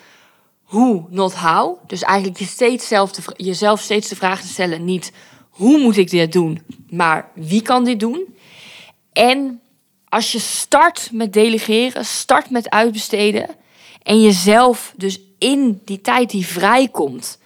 hoe, 0.62 1.06
not 1.08 1.34
how. 1.34 1.78
Dus 1.86 2.02
eigenlijk 2.02 2.38
je 2.38 2.46
steeds 2.46 2.88
zelf 2.88 3.10
jezelf 3.36 3.80
steeds 3.80 4.08
de 4.08 4.16
vraag 4.16 4.40
te 4.40 4.48
stellen: 4.48 4.84
niet 4.84 5.12
hoe 5.50 5.78
moet 5.78 5.96
ik 5.96 6.10
dit 6.10 6.32
doen, 6.32 6.62
maar 6.88 7.30
wie 7.34 7.62
kan 7.62 7.84
dit 7.84 8.00
doen? 8.00 8.34
En 9.12 9.60
als 10.10 10.32
je 10.32 10.38
start 10.38 11.08
met 11.12 11.32
delegeren, 11.32 12.04
start 12.04 12.50
met 12.50 12.70
uitbesteden 12.70 13.48
en 14.02 14.22
jezelf 14.22 14.92
dus 14.96 15.20
in 15.38 15.80
die 15.84 16.00
tijd 16.00 16.30
die 16.30 16.46
vrijkomt, 16.46 17.38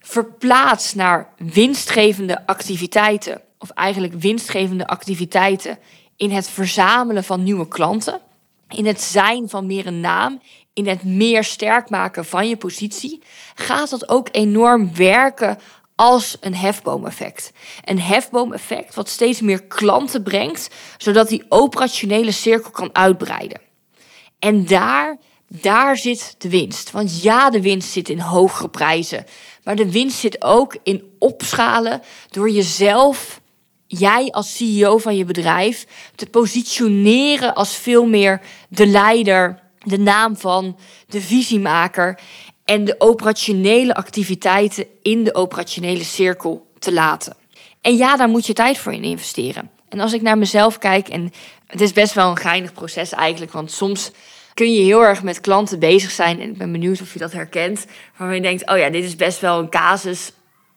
verplaatst 0.00 0.94
naar 0.94 1.28
winstgevende 1.36 2.46
activiteiten, 2.46 3.40
of 3.58 3.70
eigenlijk 3.70 4.14
winstgevende 4.14 4.86
activiteiten 4.86 5.78
in 6.16 6.30
het 6.30 6.48
verzamelen 6.48 7.24
van 7.24 7.42
nieuwe 7.42 7.68
klanten, 7.68 8.20
in 8.68 8.86
het 8.86 9.00
zijn 9.00 9.48
van 9.48 9.66
meer 9.66 9.86
een 9.86 10.00
naam, 10.00 10.40
in 10.72 10.86
het 10.86 11.04
meer 11.04 11.44
sterk 11.44 11.90
maken 11.90 12.24
van 12.24 12.48
je 12.48 12.56
positie, 12.56 13.22
gaat 13.54 13.90
dat 13.90 14.08
ook 14.08 14.28
enorm 14.32 14.94
werken 14.94 15.58
als 15.98 16.36
een 16.40 16.54
hefboomeffect. 16.54 17.52
Een 17.84 18.00
hefboomeffect 18.00 18.94
wat 18.94 19.08
steeds 19.08 19.40
meer 19.40 19.62
klanten 19.62 20.22
brengt, 20.22 20.68
zodat 20.96 21.28
die 21.28 21.44
operationele 21.48 22.32
cirkel 22.32 22.70
kan 22.70 22.90
uitbreiden. 22.92 23.60
En 24.38 24.66
daar, 24.66 25.18
daar 25.48 25.96
zit 25.96 26.34
de 26.38 26.48
winst. 26.48 26.90
Want 26.90 27.22
ja, 27.22 27.50
de 27.50 27.60
winst 27.62 27.90
zit 27.90 28.08
in 28.08 28.18
hogere 28.20 28.68
prijzen. 28.68 29.24
Maar 29.64 29.76
de 29.76 29.90
winst 29.90 30.18
zit 30.18 30.42
ook 30.42 30.76
in 30.82 31.02
opschalen 31.18 32.02
door 32.30 32.50
jezelf, 32.50 33.40
jij 33.86 34.30
als 34.30 34.56
CEO 34.56 34.98
van 34.98 35.16
je 35.16 35.24
bedrijf, 35.24 35.86
te 36.14 36.26
positioneren 36.26 37.54
als 37.54 37.76
veel 37.76 38.06
meer 38.06 38.40
de 38.68 38.86
leider, 38.86 39.62
de 39.78 39.98
naam 39.98 40.36
van, 40.36 40.78
de 41.08 41.20
visiemaker 41.20 42.20
en 42.68 42.84
de 42.84 42.94
operationele 42.98 43.94
activiteiten 43.94 44.86
in 45.02 45.24
de 45.24 45.34
operationele 45.34 46.04
cirkel 46.04 46.66
te 46.78 46.92
laten. 46.92 47.36
En 47.80 47.96
ja, 47.96 48.16
daar 48.16 48.28
moet 48.28 48.46
je 48.46 48.52
tijd 48.52 48.78
voor 48.78 48.92
in 48.92 49.02
investeren. 49.02 49.70
En 49.88 50.00
als 50.00 50.12
ik 50.12 50.22
naar 50.22 50.38
mezelf 50.38 50.78
kijk, 50.78 51.08
en 51.08 51.32
het 51.66 51.80
is 51.80 51.92
best 51.92 52.14
wel 52.14 52.30
een 52.30 52.36
geinig 52.36 52.72
proces 52.72 53.12
eigenlijk, 53.12 53.52
want 53.52 53.70
soms 53.70 54.10
kun 54.54 54.72
je 54.72 54.82
heel 54.82 55.04
erg 55.04 55.22
met 55.22 55.40
klanten 55.40 55.78
bezig 55.78 56.10
zijn. 56.10 56.40
En 56.40 56.50
ik 56.50 56.58
ben 56.58 56.72
benieuwd 56.72 57.00
of 57.00 57.12
je 57.12 57.18
dat 57.18 57.32
herkent. 57.32 57.86
Waarvan 58.16 58.36
je 58.36 58.42
denkt, 58.42 58.70
oh 58.70 58.78
ja, 58.78 58.90
dit 58.90 59.04
is 59.04 59.16
best 59.16 59.40
wel 59.40 59.58
een 59.58 59.70
casus 59.70 60.32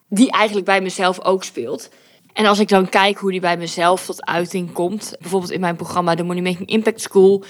die 0.09 0.31
eigenlijk 0.31 0.65
bij 0.65 0.81
mezelf 0.81 1.21
ook 1.21 1.43
speelt. 1.43 1.89
En 2.33 2.45
als 2.45 2.59
ik 2.59 2.67
dan 2.67 2.89
kijk 2.89 3.17
hoe 3.17 3.31
die 3.31 3.39
bij 3.39 3.57
mezelf 3.57 4.05
tot 4.05 4.25
uiting 4.25 4.71
komt, 4.71 5.15
bijvoorbeeld 5.19 5.51
in 5.51 5.59
mijn 5.59 5.75
programma 5.75 6.15
de 6.15 6.23
Money 6.23 6.41
Making 6.41 6.69
Impact 6.69 7.01
School, 7.01 7.43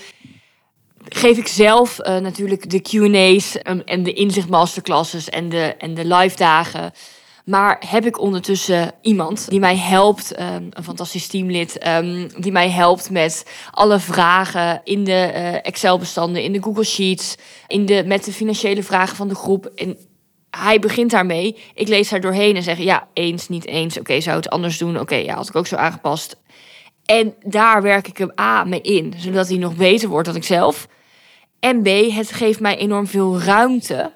geef 1.09 1.37
ik 1.37 1.47
zelf 1.47 1.99
uh, 1.99 2.17
natuurlijk 2.17 2.69
de 2.69 2.81
QA's 2.81 3.55
um, 3.63 3.81
en 3.85 4.03
de 4.03 4.13
inzicht 4.13 4.49
masterclasses 4.49 5.29
en 5.29 5.49
de, 5.49 5.75
en 5.77 5.93
de 5.93 6.05
live 6.05 6.35
dagen. 6.35 6.91
Maar 7.45 7.83
heb 7.87 8.05
ik 8.05 8.19
ondertussen 8.19 8.91
iemand 9.01 9.49
die 9.49 9.59
mij 9.59 9.77
helpt, 9.77 10.39
um, 10.39 10.67
een 10.69 10.83
fantastisch 10.83 11.27
teamlid, 11.27 11.87
um, 11.87 12.27
die 12.37 12.51
mij 12.51 12.69
helpt 12.69 13.09
met 13.09 13.45
alle 13.71 13.99
vragen 13.99 14.81
in 14.83 15.03
de 15.03 15.31
uh, 15.35 15.53
Excel-bestanden, 15.65 16.43
in 16.43 16.53
de 16.53 16.63
Google 16.63 16.83
Sheets, 16.83 17.35
in 17.67 17.85
de, 17.85 18.03
met 18.05 18.25
de 18.25 18.33
financiële 18.33 18.83
vragen 18.83 19.15
van 19.15 19.27
de 19.27 19.35
groep. 19.35 19.65
En 19.65 19.97
hij 20.49 20.79
begint 20.79 21.11
daarmee. 21.11 21.57
Ik 21.73 21.87
lees 21.87 22.09
daar 22.09 22.21
doorheen 22.21 22.55
en 22.55 22.63
zeg: 22.63 22.77
Ja, 22.77 23.07
eens, 23.13 23.49
niet 23.49 23.65
eens. 23.65 23.99
Oké, 23.99 24.21
zou 24.21 24.35
het 24.35 24.49
anders 24.49 24.77
doen? 24.77 24.99
Oké, 24.99 25.15
ja, 25.15 25.35
had 25.35 25.47
ik 25.47 25.55
ook 25.55 25.67
zo 25.67 25.75
aangepast. 25.75 26.40
En 27.11 27.35
daar 27.43 27.81
werk 27.81 28.07
ik 28.07 28.17
hem 28.17 28.31
A 28.39 28.63
mee 28.63 28.81
in, 28.81 29.13
zodat 29.17 29.47
hij 29.47 29.57
nog 29.57 29.75
beter 29.75 30.09
wordt 30.09 30.27
dan 30.27 30.35
ik 30.35 30.43
zelf. 30.43 30.87
En 31.59 31.81
B, 31.81 31.87
het 31.87 32.31
geeft 32.31 32.59
mij 32.59 32.77
enorm 32.77 33.07
veel 33.07 33.41
ruimte 33.41 34.11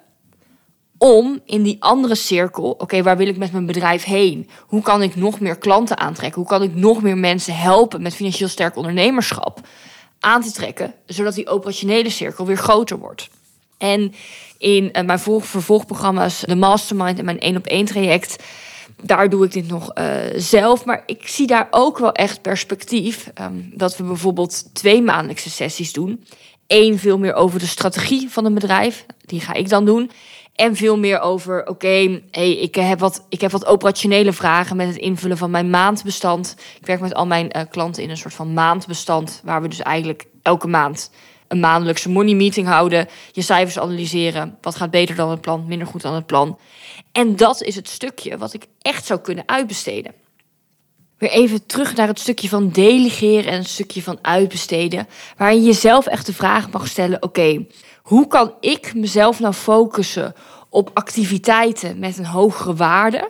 om 0.98 1.42
in 1.46 1.64
die 1.64 1.78
andere 1.80 2.16
cirkel, 2.16 2.72
oké, 2.72 3.04
waar 3.04 3.18
wil 3.18 3.28
ik 3.28 3.38
met 3.38 3.52
mijn 3.52 3.66
bedrijf 3.66 4.04
heen? 4.04 4.50
Hoe 4.60 4.82
kan 4.82 5.02
ik 5.02 5.16
nog 5.16 5.40
meer 5.40 5.58
klanten 5.58 5.98
aantrekken? 5.98 6.42
Hoe 6.42 6.50
kan 6.50 6.64
ik 6.64 6.75
nog 6.75 7.02
meer 7.02 7.18
mensen 7.18 7.56
helpen 7.56 8.02
met 8.02 8.15
financieel 8.15 8.50
sterk 8.50 8.76
ondernemerschap 8.76 9.60
aan 10.19 10.41
te 10.41 10.52
trekken, 10.52 10.93
zodat 11.06 11.36
die 11.36 11.48
operationele 11.48 12.10
cirkel 12.10 12.46
weer 12.46 12.58
groter 12.58 12.98
wordt? 12.98 13.30
En 13.78 14.13
in 14.58 14.89
uh, 14.93 15.04
mijn 15.04 15.19
vervolgprogramma's, 15.19 16.39
de 16.39 16.56
Mastermind 16.56 17.19
en 17.19 17.26
mijn 17.26 17.39
één 17.39 17.58
op 17.58 17.65
één 17.65 17.86
traject, 17.86 18.43
daar 19.01 19.29
doe 19.29 19.45
ik 19.45 19.51
dit 19.51 19.67
nog 19.67 19.91
uh, 19.95 20.15
zelf. 20.36 20.86
Maar 20.86 21.03
ik 21.05 21.27
zie 21.27 21.47
daar 21.47 21.67
ook 21.71 21.97
wel 21.97 22.12
echt 22.12 22.41
perspectief. 22.41 23.31
Um, 23.41 23.71
dat 23.73 23.97
we 23.97 24.03
bijvoorbeeld 24.03 24.73
twee 24.73 25.01
maandelijkse 25.01 25.49
sessies 25.49 25.93
doen. 25.93 26.25
Eén 26.67 26.99
veel 26.99 27.17
meer 27.17 27.34
over 27.34 27.60
de 27.60 27.65
strategie 27.65 28.29
van 28.29 28.45
een 28.45 28.53
bedrijf. 28.53 29.05
Die 29.25 29.39
ga 29.39 29.53
ik 29.53 29.69
dan 29.69 29.86
doen. 29.86 30.12
En 30.55 30.75
veel 30.75 30.97
meer 30.97 31.19
over, 31.19 31.67
oké, 31.67 32.21
hey, 32.31 32.51
ik, 32.51 32.75
heb 32.75 32.99
wat, 32.99 33.25
ik 33.29 33.41
heb 33.41 33.51
wat 33.51 33.65
operationele 33.65 34.34
vragen 34.34 34.75
met 34.75 34.88
het 34.88 34.97
invullen 34.97 35.38
van 35.38 35.51
mijn 35.51 35.69
maandbestand. 35.69 36.55
Ik 36.79 36.86
werk 36.86 36.99
met 36.99 37.13
al 37.13 37.25
mijn 37.25 37.49
uh, 37.55 37.62
klanten 37.69 38.03
in 38.03 38.10
een 38.10 38.17
soort 38.17 38.34
van 38.34 38.53
maandbestand, 38.53 39.41
waar 39.43 39.62
we 39.62 39.67
dus 39.67 39.79
eigenlijk 39.79 40.25
elke 40.41 40.67
maand 40.67 41.12
een 41.47 41.60
maandelijkse 41.60 42.10
money 42.10 42.34
meeting 42.34 42.67
houden, 42.67 43.08
je 43.31 43.41
cijfers 43.41 43.79
analyseren, 43.79 44.58
wat 44.62 44.75
gaat 44.75 44.91
beter 44.91 45.15
dan 45.15 45.29
het 45.29 45.41
plan, 45.41 45.65
minder 45.67 45.88
goed 45.88 46.01
dan 46.01 46.13
het 46.13 46.25
plan. 46.25 46.58
En 47.15 47.36
dat 47.36 47.62
is 47.62 47.75
het 47.75 47.89
stukje 47.89 48.38
wat 48.38 48.54
ik 48.54 48.67
echt 48.82 49.06
zou 49.06 49.19
kunnen 49.19 49.43
uitbesteden. 49.47 50.13
Weer 51.17 51.30
even 51.30 51.65
terug 51.65 51.95
naar 51.95 52.08
het 52.08 52.19
stukje 52.19 52.49
van 52.49 52.69
delegeren 52.69 53.51
en 53.51 53.58
het 53.58 53.67
stukje 53.67 54.01
van 54.01 54.19
uitbesteden, 54.21 55.08
waarin 55.38 55.60
je 55.60 55.65
jezelf 55.65 56.06
echt 56.06 56.25
de 56.25 56.34
vraag 56.34 56.69
mag 56.69 56.88
stellen: 56.88 57.23
oké, 57.23 57.65
hoe 58.01 58.28
kan 58.28 58.54
ik 58.60 58.93
mezelf 58.93 59.39
nou 59.39 59.54
focussen 59.54 60.34
op 60.69 60.91
activiteiten 60.93 61.99
met 61.99 62.17
een 62.17 62.25
hogere 62.25 62.75
waarde, 62.75 63.30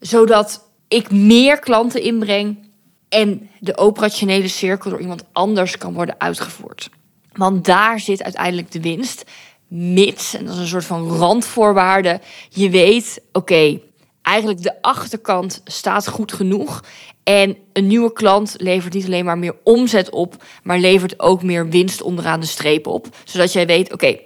zodat 0.00 0.70
ik 0.88 1.10
meer 1.10 1.58
klanten 1.58 2.02
inbreng 2.02 2.68
en 3.08 3.50
de 3.58 3.76
operationele 3.76 4.48
cirkel 4.48 4.90
door 4.90 5.00
iemand 5.00 5.24
anders 5.32 5.78
kan 5.78 5.92
worden 5.92 6.14
uitgevoerd? 6.18 6.90
Want 7.32 7.64
daar 7.64 8.00
zit 8.00 8.22
uiteindelijk 8.22 8.70
de 8.70 8.80
winst. 8.80 9.24
Mits, 9.70 10.34
en 10.34 10.44
dat 10.44 10.54
is 10.54 10.60
een 10.60 10.66
soort 10.66 10.84
van 10.84 11.08
randvoorwaarde, 11.08 12.20
je 12.48 12.70
weet, 12.70 13.22
oké, 13.32 13.80
eigenlijk 14.22 14.62
de 14.62 14.82
achterkant 14.82 15.60
staat 15.64 16.08
goed 16.08 16.32
genoeg. 16.32 16.84
En 17.22 17.56
een 17.72 17.86
nieuwe 17.86 18.12
klant 18.12 18.54
levert 18.58 18.94
niet 18.94 19.04
alleen 19.04 19.24
maar 19.24 19.38
meer 19.38 19.56
omzet 19.64 20.10
op, 20.10 20.44
maar 20.62 20.78
levert 20.78 21.20
ook 21.20 21.42
meer 21.42 21.68
winst 21.68 22.02
onderaan 22.02 22.40
de 22.40 22.46
streep 22.46 22.86
op. 22.86 23.06
Zodat 23.24 23.52
jij 23.52 23.66
weet, 23.66 23.92
oké, 23.92 24.18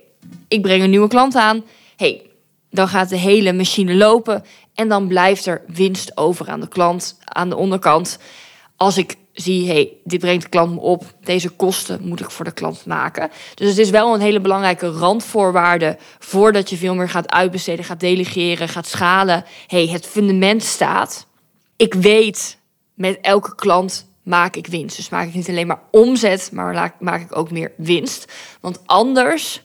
ik 0.48 0.62
breng 0.62 0.82
een 0.82 0.90
nieuwe 0.90 1.08
klant 1.08 1.34
aan. 1.34 1.64
hey, 1.96 2.22
dan 2.70 2.88
gaat 2.88 3.08
de 3.08 3.16
hele 3.16 3.52
machine 3.52 3.94
lopen 3.94 4.44
en 4.74 4.88
dan 4.88 5.08
blijft 5.08 5.46
er 5.46 5.62
winst 5.66 6.16
over 6.16 6.48
aan 6.48 6.60
de 6.60 6.68
klant, 6.68 7.18
aan 7.24 7.48
de 7.48 7.56
onderkant. 7.56 8.18
Als 8.76 8.96
ik 8.98 9.16
zie, 9.34 9.68
hey, 9.68 9.92
dit 10.04 10.20
brengt 10.20 10.42
de 10.42 10.48
klant 10.48 10.74
me 10.74 10.80
op, 10.80 11.04
deze 11.20 11.48
kosten 11.48 12.00
moet 12.02 12.20
ik 12.20 12.30
voor 12.30 12.44
de 12.44 12.52
klant 12.52 12.86
maken. 12.86 13.30
Dus 13.54 13.68
het 13.68 13.78
is 13.78 13.90
wel 13.90 14.14
een 14.14 14.20
hele 14.20 14.40
belangrijke 14.40 14.90
randvoorwaarde 14.90 15.96
voordat 16.18 16.70
je 16.70 16.76
veel 16.76 16.94
meer 16.94 17.08
gaat 17.08 17.30
uitbesteden, 17.30 17.84
gaat 17.84 18.00
delegeren, 18.00 18.68
gaat 18.68 18.86
schalen. 18.86 19.44
hey, 19.66 19.86
het 19.86 20.06
fundament 20.06 20.62
staat. 20.62 21.26
Ik 21.76 21.94
weet, 21.94 22.58
met 22.94 23.18
elke 23.20 23.54
klant 23.54 24.06
maak 24.22 24.56
ik 24.56 24.66
winst. 24.66 24.96
Dus 24.96 25.08
maak 25.08 25.28
ik 25.28 25.34
niet 25.34 25.48
alleen 25.48 25.66
maar 25.66 25.82
omzet, 25.90 26.50
maar 26.52 26.94
maak 26.98 27.20
ik 27.20 27.36
ook 27.36 27.50
meer 27.50 27.72
winst. 27.76 28.32
Want 28.60 28.80
anders 28.86 29.62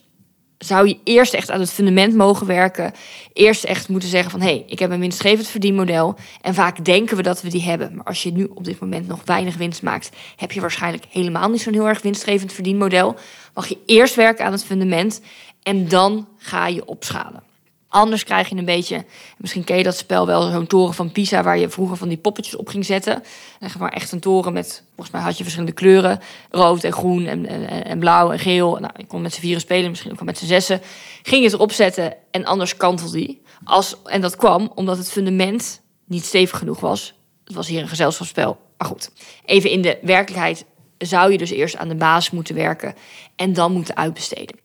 zou 0.60 0.88
je 0.88 0.98
eerst 1.04 1.34
echt 1.34 1.52
aan 1.52 1.60
het 1.60 1.72
fundament 1.72 2.16
mogen 2.16 2.48
werken. 2.48 2.94
Eerst 3.34 3.64
echt 3.64 3.90
moeten 3.90 4.10
zeggen 4.10 4.32
van... 4.32 4.42
hé, 4.42 4.48
hey, 4.48 4.64
ik 4.68 4.80
heb 4.80 4.92
een 4.92 5.00
winstgevend 5.00 5.48
verdienmodel. 5.48 6.16
En 6.42 6.54
vaak 6.54 6.86
denken 6.86 7.18
we 7.18 7.24
dat 7.24 7.42
we 7.42 7.50
die 7.50 7.64
hebben. 7.64 7.96
Maar 7.96 8.06
als 8.06 8.24
je 8.24 8.32
nu 8.32 8.44
op 8.44 8.64
dit 8.64 8.80
moment 8.80 9.08
nog 9.08 9.22
weinig 9.26 9.58
winst 9.58 9.82
maakt... 9.82 10.10
heb 10.36 10.52
je 10.52 10.62
waarschijnlijk 10.62 11.06
helemaal 11.10 11.50
niet 11.50 11.62
zo'n 11.62 11.74
heel 11.74 11.88
erg 11.88 12.02
winstgevend 12.02 12.54
verdienmodel. 12.54 13.16
Mag 13.54 13.68
je 13.68 13.78
eerst 13.86 14.16
werken 14.16 14.46
aan 14.46 14.52
het 14.52 14.64
fundament... 14.64 15.22
en 15.64 15.88
dan 15.88 16.28
ga 16.38 16.68
je 16.68 16.86
opschalen. 16.86 17.49
Anders 17.90 18.24
krijg 18.24 18.50
je 18.50 18.56
een 18.56 18.66
beetje, 18.66 19.06
misschien 19.38 19.64
ken 19.64 19.78
je 19.78 19.84
dat 19.84 19.98
spel 19.98 20.26
wel, 20.26 20.52
zo'n 20.52 20.68
toren 20.68 20.94
van 20.94 21.12
Pisa 21.12 21.44
waar 21.44 21.58
je 21.58 21.70
vroeger 21.70 21.98
van 21.98 22.08
die 22.08 22.18
poppetjes 22.18 22.56
op 22.56 22.68
ging 22.68 22.86
zetten. 22.86 23.24
En 23.60 23.72
maar 23.80 23.92
echt 23.92 24.12
een 24.12 24.20
toren 24.20 24.54
met, 24.54 24.84
volgens 24.88 25.16
mij 25.16 25.22
had 25.22 25.38
je 25.38 25.44
verschillende 25.44 25.74
kleuren, 25.76 26.20
rood 26.50 26.84
en 26.84 26.92
groen 26.92 27.28
en, 27.28 27.46
en, 27.46 27.86
en 27.86 28.00
blauw 28.00 28.32
en 28.32 28.40
geel. 28.40 28.78
Nou, 28.80 28.94
je 28.98 29.06
kon 29.06 29.22
met 29.22 29.34
z'n 29.34 29.40
vieren 29.40 29.62
spelen, 29.62 29.90
misschien 29.90 30.12
ook 30.12 30.24
met 30.24 30.38
z'n 30.38 30.46
zessen. 30.46 30.82
Ging 31.24 31.38
je 31.38 31.44
het 31.44 31.54
erop 31.54 31.72
zetten 31.72 32.14
en 32.32 32.46
anders 32.46 32.78
kantelde 32.78 33.18
die. 33.18 33.42
Als, 33.64 33.96
en 34.04 34.22
dat 34.22 34.36
kwam 34.36 34.72
omdat 34.76 34.98
het 34.98 35.12
fundament 35.12 35.82
niet 36.06 36.26
stevig 36.26 36.58
genoeg 36.58 36.80
was. 36.80 37.14
Het 37.44 37.56
was 37.56 37.68
hier 37.68 37.82
een 37.82 37.88
gezelschapsspel. 37.88 38.58
Maar 38.78 38.88
goed, 38.88 39.12
even 39.46 39.70
in 39.70 39.82
de 39.82 39.98
werkelijkheid 40.02 40.66
zou 40.98 41.32
je 41.32 41.38
dus 41.38 41.50
eerst 41.50 41.78
aan 41.78 41.88
de 41.88 41.96
basis 41.96 42.32
moeten 42.32 42.56
werken 42.56 42.96
en 43.36 43.54
dan 43.54 43.72
moeten 43.72 43.96
uitbesteden. 43.96 44.56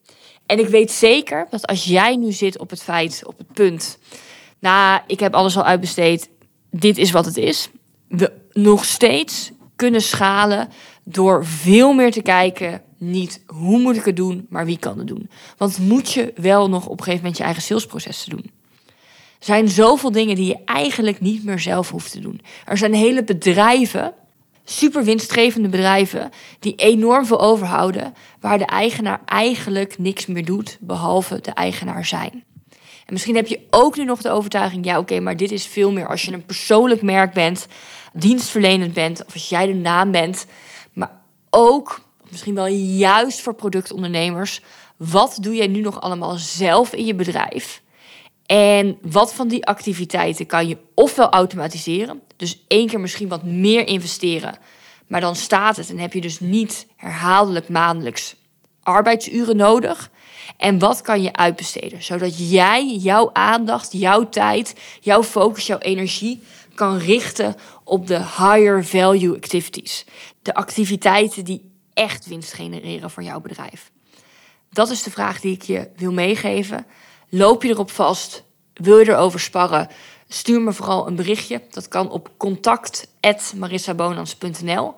En 0.47 0.59
ik 0.59 0.69
weet 0.69 0.91
zeker 0.91 1.47
dat 1.51 1.67
als 1.67 1.85
jij 1.85 2.17
nu 2.17 2.33
zit 2.33 2.59
op 2.59 2.71
het 2.71 2.83
feit, 2.83 3.23
op 3.27 3.39
het 3.39 3.53
punt, 3.53 3.99
nou, 4.59 5.01
ik 5.07 5.21
heb 5.21 5.35
alles 5.35 5.57
al 5.57 5.65
uitbesteed, 5.65 6.31
dit 6.71 6.99
is 6.99 7.11
wat 7.11 7.25
het 7.25 7.37
is, 7.37 7.71
we 8.09 8.33
nog 8.53 8.85
steeds 8.85 9.51
kunnen 9.77 10.03
schalen 10.03 10.69
door 11.05 11.47
veel 11.47 11.93
meer 11.93 12.13
te 12.13 12.23
kijken, 12.23 12.83
niet 12.99 13.43
hoe 13.47 13.79
moet 13.79 13.97
ik 13.97 14.05
het 14.05 14.17
doen, 14.17 14.47
maar 14.49 14.65
wie 14.65 14.79
kan 14.79 14.99
het 14.99 15.07
doen. 15.07 15.31
Want 15.57 15.79
moet 15.79 16.13
je 16.13 16.33
wel 16.37 16.69
nog 16.69 16.87
op 16.87 16.99
een 16.99 17.05
gegeven 17.05 17.21
moment 17.21 17.37
je 17.37 17.45
eigen 17.45 17.63
salesproces 17.63 18.25
doen. 18.25 18.51
Er 19.39 19.51
zijn 19.51 19.69
zoveel 19.69 20.13
dingen 20.13 20.37
die 20.37 20.47
je 20.47 20.59
eigenlijk 20.65 21.21
niet 21.21 21.45
meer 21.45 21.59
zelf 21.59 21.91
hoeft 21.91 22.13
te 22.13 22.21
doen. 22.21 22.41
Er 22.65 22.79
zijn 22.79 22.95
hele 22.95 23.25
bedrijven, 23.25 24.15
super 24.65 25.05
winstgevende 25.05 25.69
bedrijven, 25.69 26.31
die 26.59 26.75
enorm 26.75 27.27
veel 27.27 27.41
overhouden, 27.41 28.15
waar 28.41 28.59
de 28.59 28.67
eigenaar 28.67 29.21
eigenlijk 29.25 29.99
niks 29.99 30.27
meer 30.27 30.45
doet, 30.45 30.79
behalve 30.81 31.41
de 31.41 31.51
eigenaar 31.51 32.05
zijn. 32.05 32.45
En 33.07 33.13
misschien 33.13 33.37
heb 33.37 33.47
je 33.47 33.61
ook 33.71 33.97
nu 33.97 34.05
nog 34.05 34.21
de 34.21 34.31
overtuiging, 34.31 34.85
ja 34.85 34.99
oké, 34.99 35.21
maar 35.21 35.37
dit 35.37 35.51
is 35.51 35.67
veel 35.67 35.93
meer 35.93 36.09
als 36.09 36.23
je 36.23 36.33
een 36.33 36.47
persoonlijk 36.47 37.03
merk 37.03 37.33
bent, 37.33 37.67
dienstverlenend 38.13 38.93
bent, 38.93 39.25
of 39.25 39.33
als 39.33 39.49
jij 39.49 39.67
de 39.67 39.75
naam 39.75 40.11
bent, 40.11 40.47
maar 40.93 41.21
ook, 41.51 42.01
misschien 42.31 42.55
wel 42.55 42.67
juist 42.67 43.41
voor 43.41 43.55
productondernemers, 43.55 44.61
wat 44.97 45.39
doe 45.41 45.55
jij 45.55 45.67
nu 45.67 45.81
nog 45.81 46.01
allemaal 46.01 46.37
zelf 46.37 46.93
in 46.93 47.05
je 47.05 47.15
bedrijf? 47.15 47.83
En 48.47 48.99
wat 49.03 49.35
van 49.35 49.49
die 49.49 49.67
activiteiten 49.67 50.47
kan 50.47 50.69
je 50.69 50.79
ofwel 50.95 51.31
automatiseren, 51.31 52.23
dus 52.37 52.65
één 52.69 52.87
keer 52.87 53.01
misschien 53.01 53.29
wat 53.29 53.43
meer 53.43 53.87
investeren, 53.87 54.59
maar 55.07 55.21
dan 55.21 55.37
staat 55.37 55.77
het 55.77 55.91
en 55.91 55.99
heb 55.99 56.13
je 56.13 56.21
dus 56.21 56.41
niet 56.41 56.87
herhaaldelijk 56.97 57.69
maandelijks 57.69 58.37
arbeidsuren 58.83 59.57
nodig. 59.57 60.11
En 60.57 60.79
wat 60.79 61.01
kan 61.01 61.23
je 61.23 61.33
uitbesteden, 61.33 62.03
zodat 62.03 62.51
jij 62.51 62.97
jouw 62.97 63.31
aandacht, 63.33 63.93
jouw 63.93 64.29
tijd, 64.29 64.75
jouw 65.01 65.23
focus, 65.23 65.67
jouw 65.67 65.79
energie 65.79 66.43
kan 66.75 66.97
richten 66.97 67.57
op 67.85 68.07
de 68.07 68.19
higher 68.19 68.85
value 68.85 69.37
activities. 69.37 70.05
De 70.43 70.55
activiteiten 70.55 71.45
die 71.45 71.71
echt 71.95 72.27
winst 72.27 72.53
genereren 72.53 73.11
voor 73.11 73.23
jouw 73.23 73.41
bedrijf. 73.41 73.91
Dat 74.71 74.91
is 74.91 75.03
de 75.03 75.11
vraag 75.11 75.41
die 75.41 75.55
ik 75.55 75.63
je 75.63 75.89
wil 75.97 76.13
meegeven. 76.13 76.87
Loop 77.37 77.63
je 77.63 77.69
erop 77.69 77.91
vast? 77.91 78.45
Wil 78.75 78.99
je 78.99 79.11
erover 79.11 79.41
sparren? 79.41 79.89
Stuur 80.29 80.61
me 80.61 80.73
vooral 80.73 81.07
een 81.07 81.17
berichtje. 81.17 81.61
Dat 81.71 81.89
kan 81.89 82.11
op 82.11 82.31
contact.marissabonans.nl. 82.37 84.95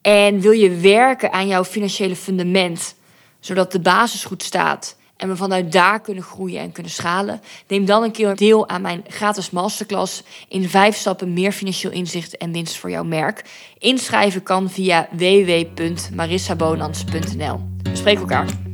En 0.00 0.40
wil 0.40 0.52
je 0.52 0.76
werken 0.76 1.32
aan 1.32 1.46
jouw 1.46 1.64
financiële 1.64 2.16
fundament, 2.16 2.94
zodat 3.40 3.72
de 3.72 3.80
basis 3.80 4.24
goed 4.24 4.42
staat 4.42 4.96
en 5.16 5.28
we 5.28 5.36
vanuit 5.36 5.72
daar 5.72 6.00
kunnen 6.00 6.22
groeien 6.22 6.60
en 6.60 6.72
kunnen 6.72 6.92
schalen? 6.92 7.40
Neem 7.68 7.84
dan 7.84 8.02
een 8.02 8.12
keer 8.12 8.36
deel 8.36 8.68
aan 8.68 8.82
mijn 8.82 9.04
gratis 9.08 9.50
masterclass 9.50 10.22
in 10.48 10.68
vijf 10.68 10.96
stappen 10.96 11.32
meer 11.32 11.52
financieel 11.52 11.92
inzicht 11.92 12.36
en 12.36 12.52
winst 12.52 12.76
voor 12.76 12.90
jouw 12.90 13.04
merk. 13.04 13.44
Inschrijven 13.78 14.42
kan 14.42 14.70
via 14.70 15.08
www.marissabonans.nl. 15.12 17.60
We 17.82 17.96
spreken 17.96 18.20
elkaar. 18.20 18.65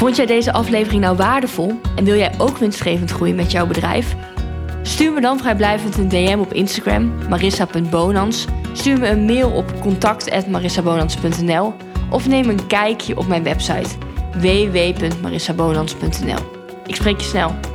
Vond 0.00 0.16
jij 0.16 0.26
deze 0.26 0.52
aflevering 0.52 1.02
nou 1.02 1.16
waardevol 1.16 1.80
en 1.96 2.04
wil 2.04 2.16
jij 2.16 2.32
ook 2.38 2.56
winstgevend 2.56 3.10
groeien 3.10 3.34
met 3.34 3.50
jouw 3.50 3.66
bedrijf? 3.66 4.16
Stuur 4.82 5.12
me 5.12 5.20
dan 5.20 5.38
vrijblijvend 5.38 5.96
een 5.96 6.08
DM 6.08 6.38
op 6.38 6.52
Instagram, 6.52 7.28
marissa.bonans. 7.28 8.46
Stuur 8.72 8.98
me 8.98 9.08
een 9.08 9.24
mail 9.24 9.50
op 9.50 9.80
contact.marissabonans.nl 9.80 11.74
of 12.10 12.26
neem 12.26 12.48
een 12.48 12.66
kijkje 12.66 13.16
op 13.16 13.26
mijn 13.26 13.42
website 13.42 13.88
www.marissabonans.nl. 14.32 16.38
Ik 16.86 16.94
spreek 16.94 17.20
je 17.20 17.26
snel. 17.26 17.69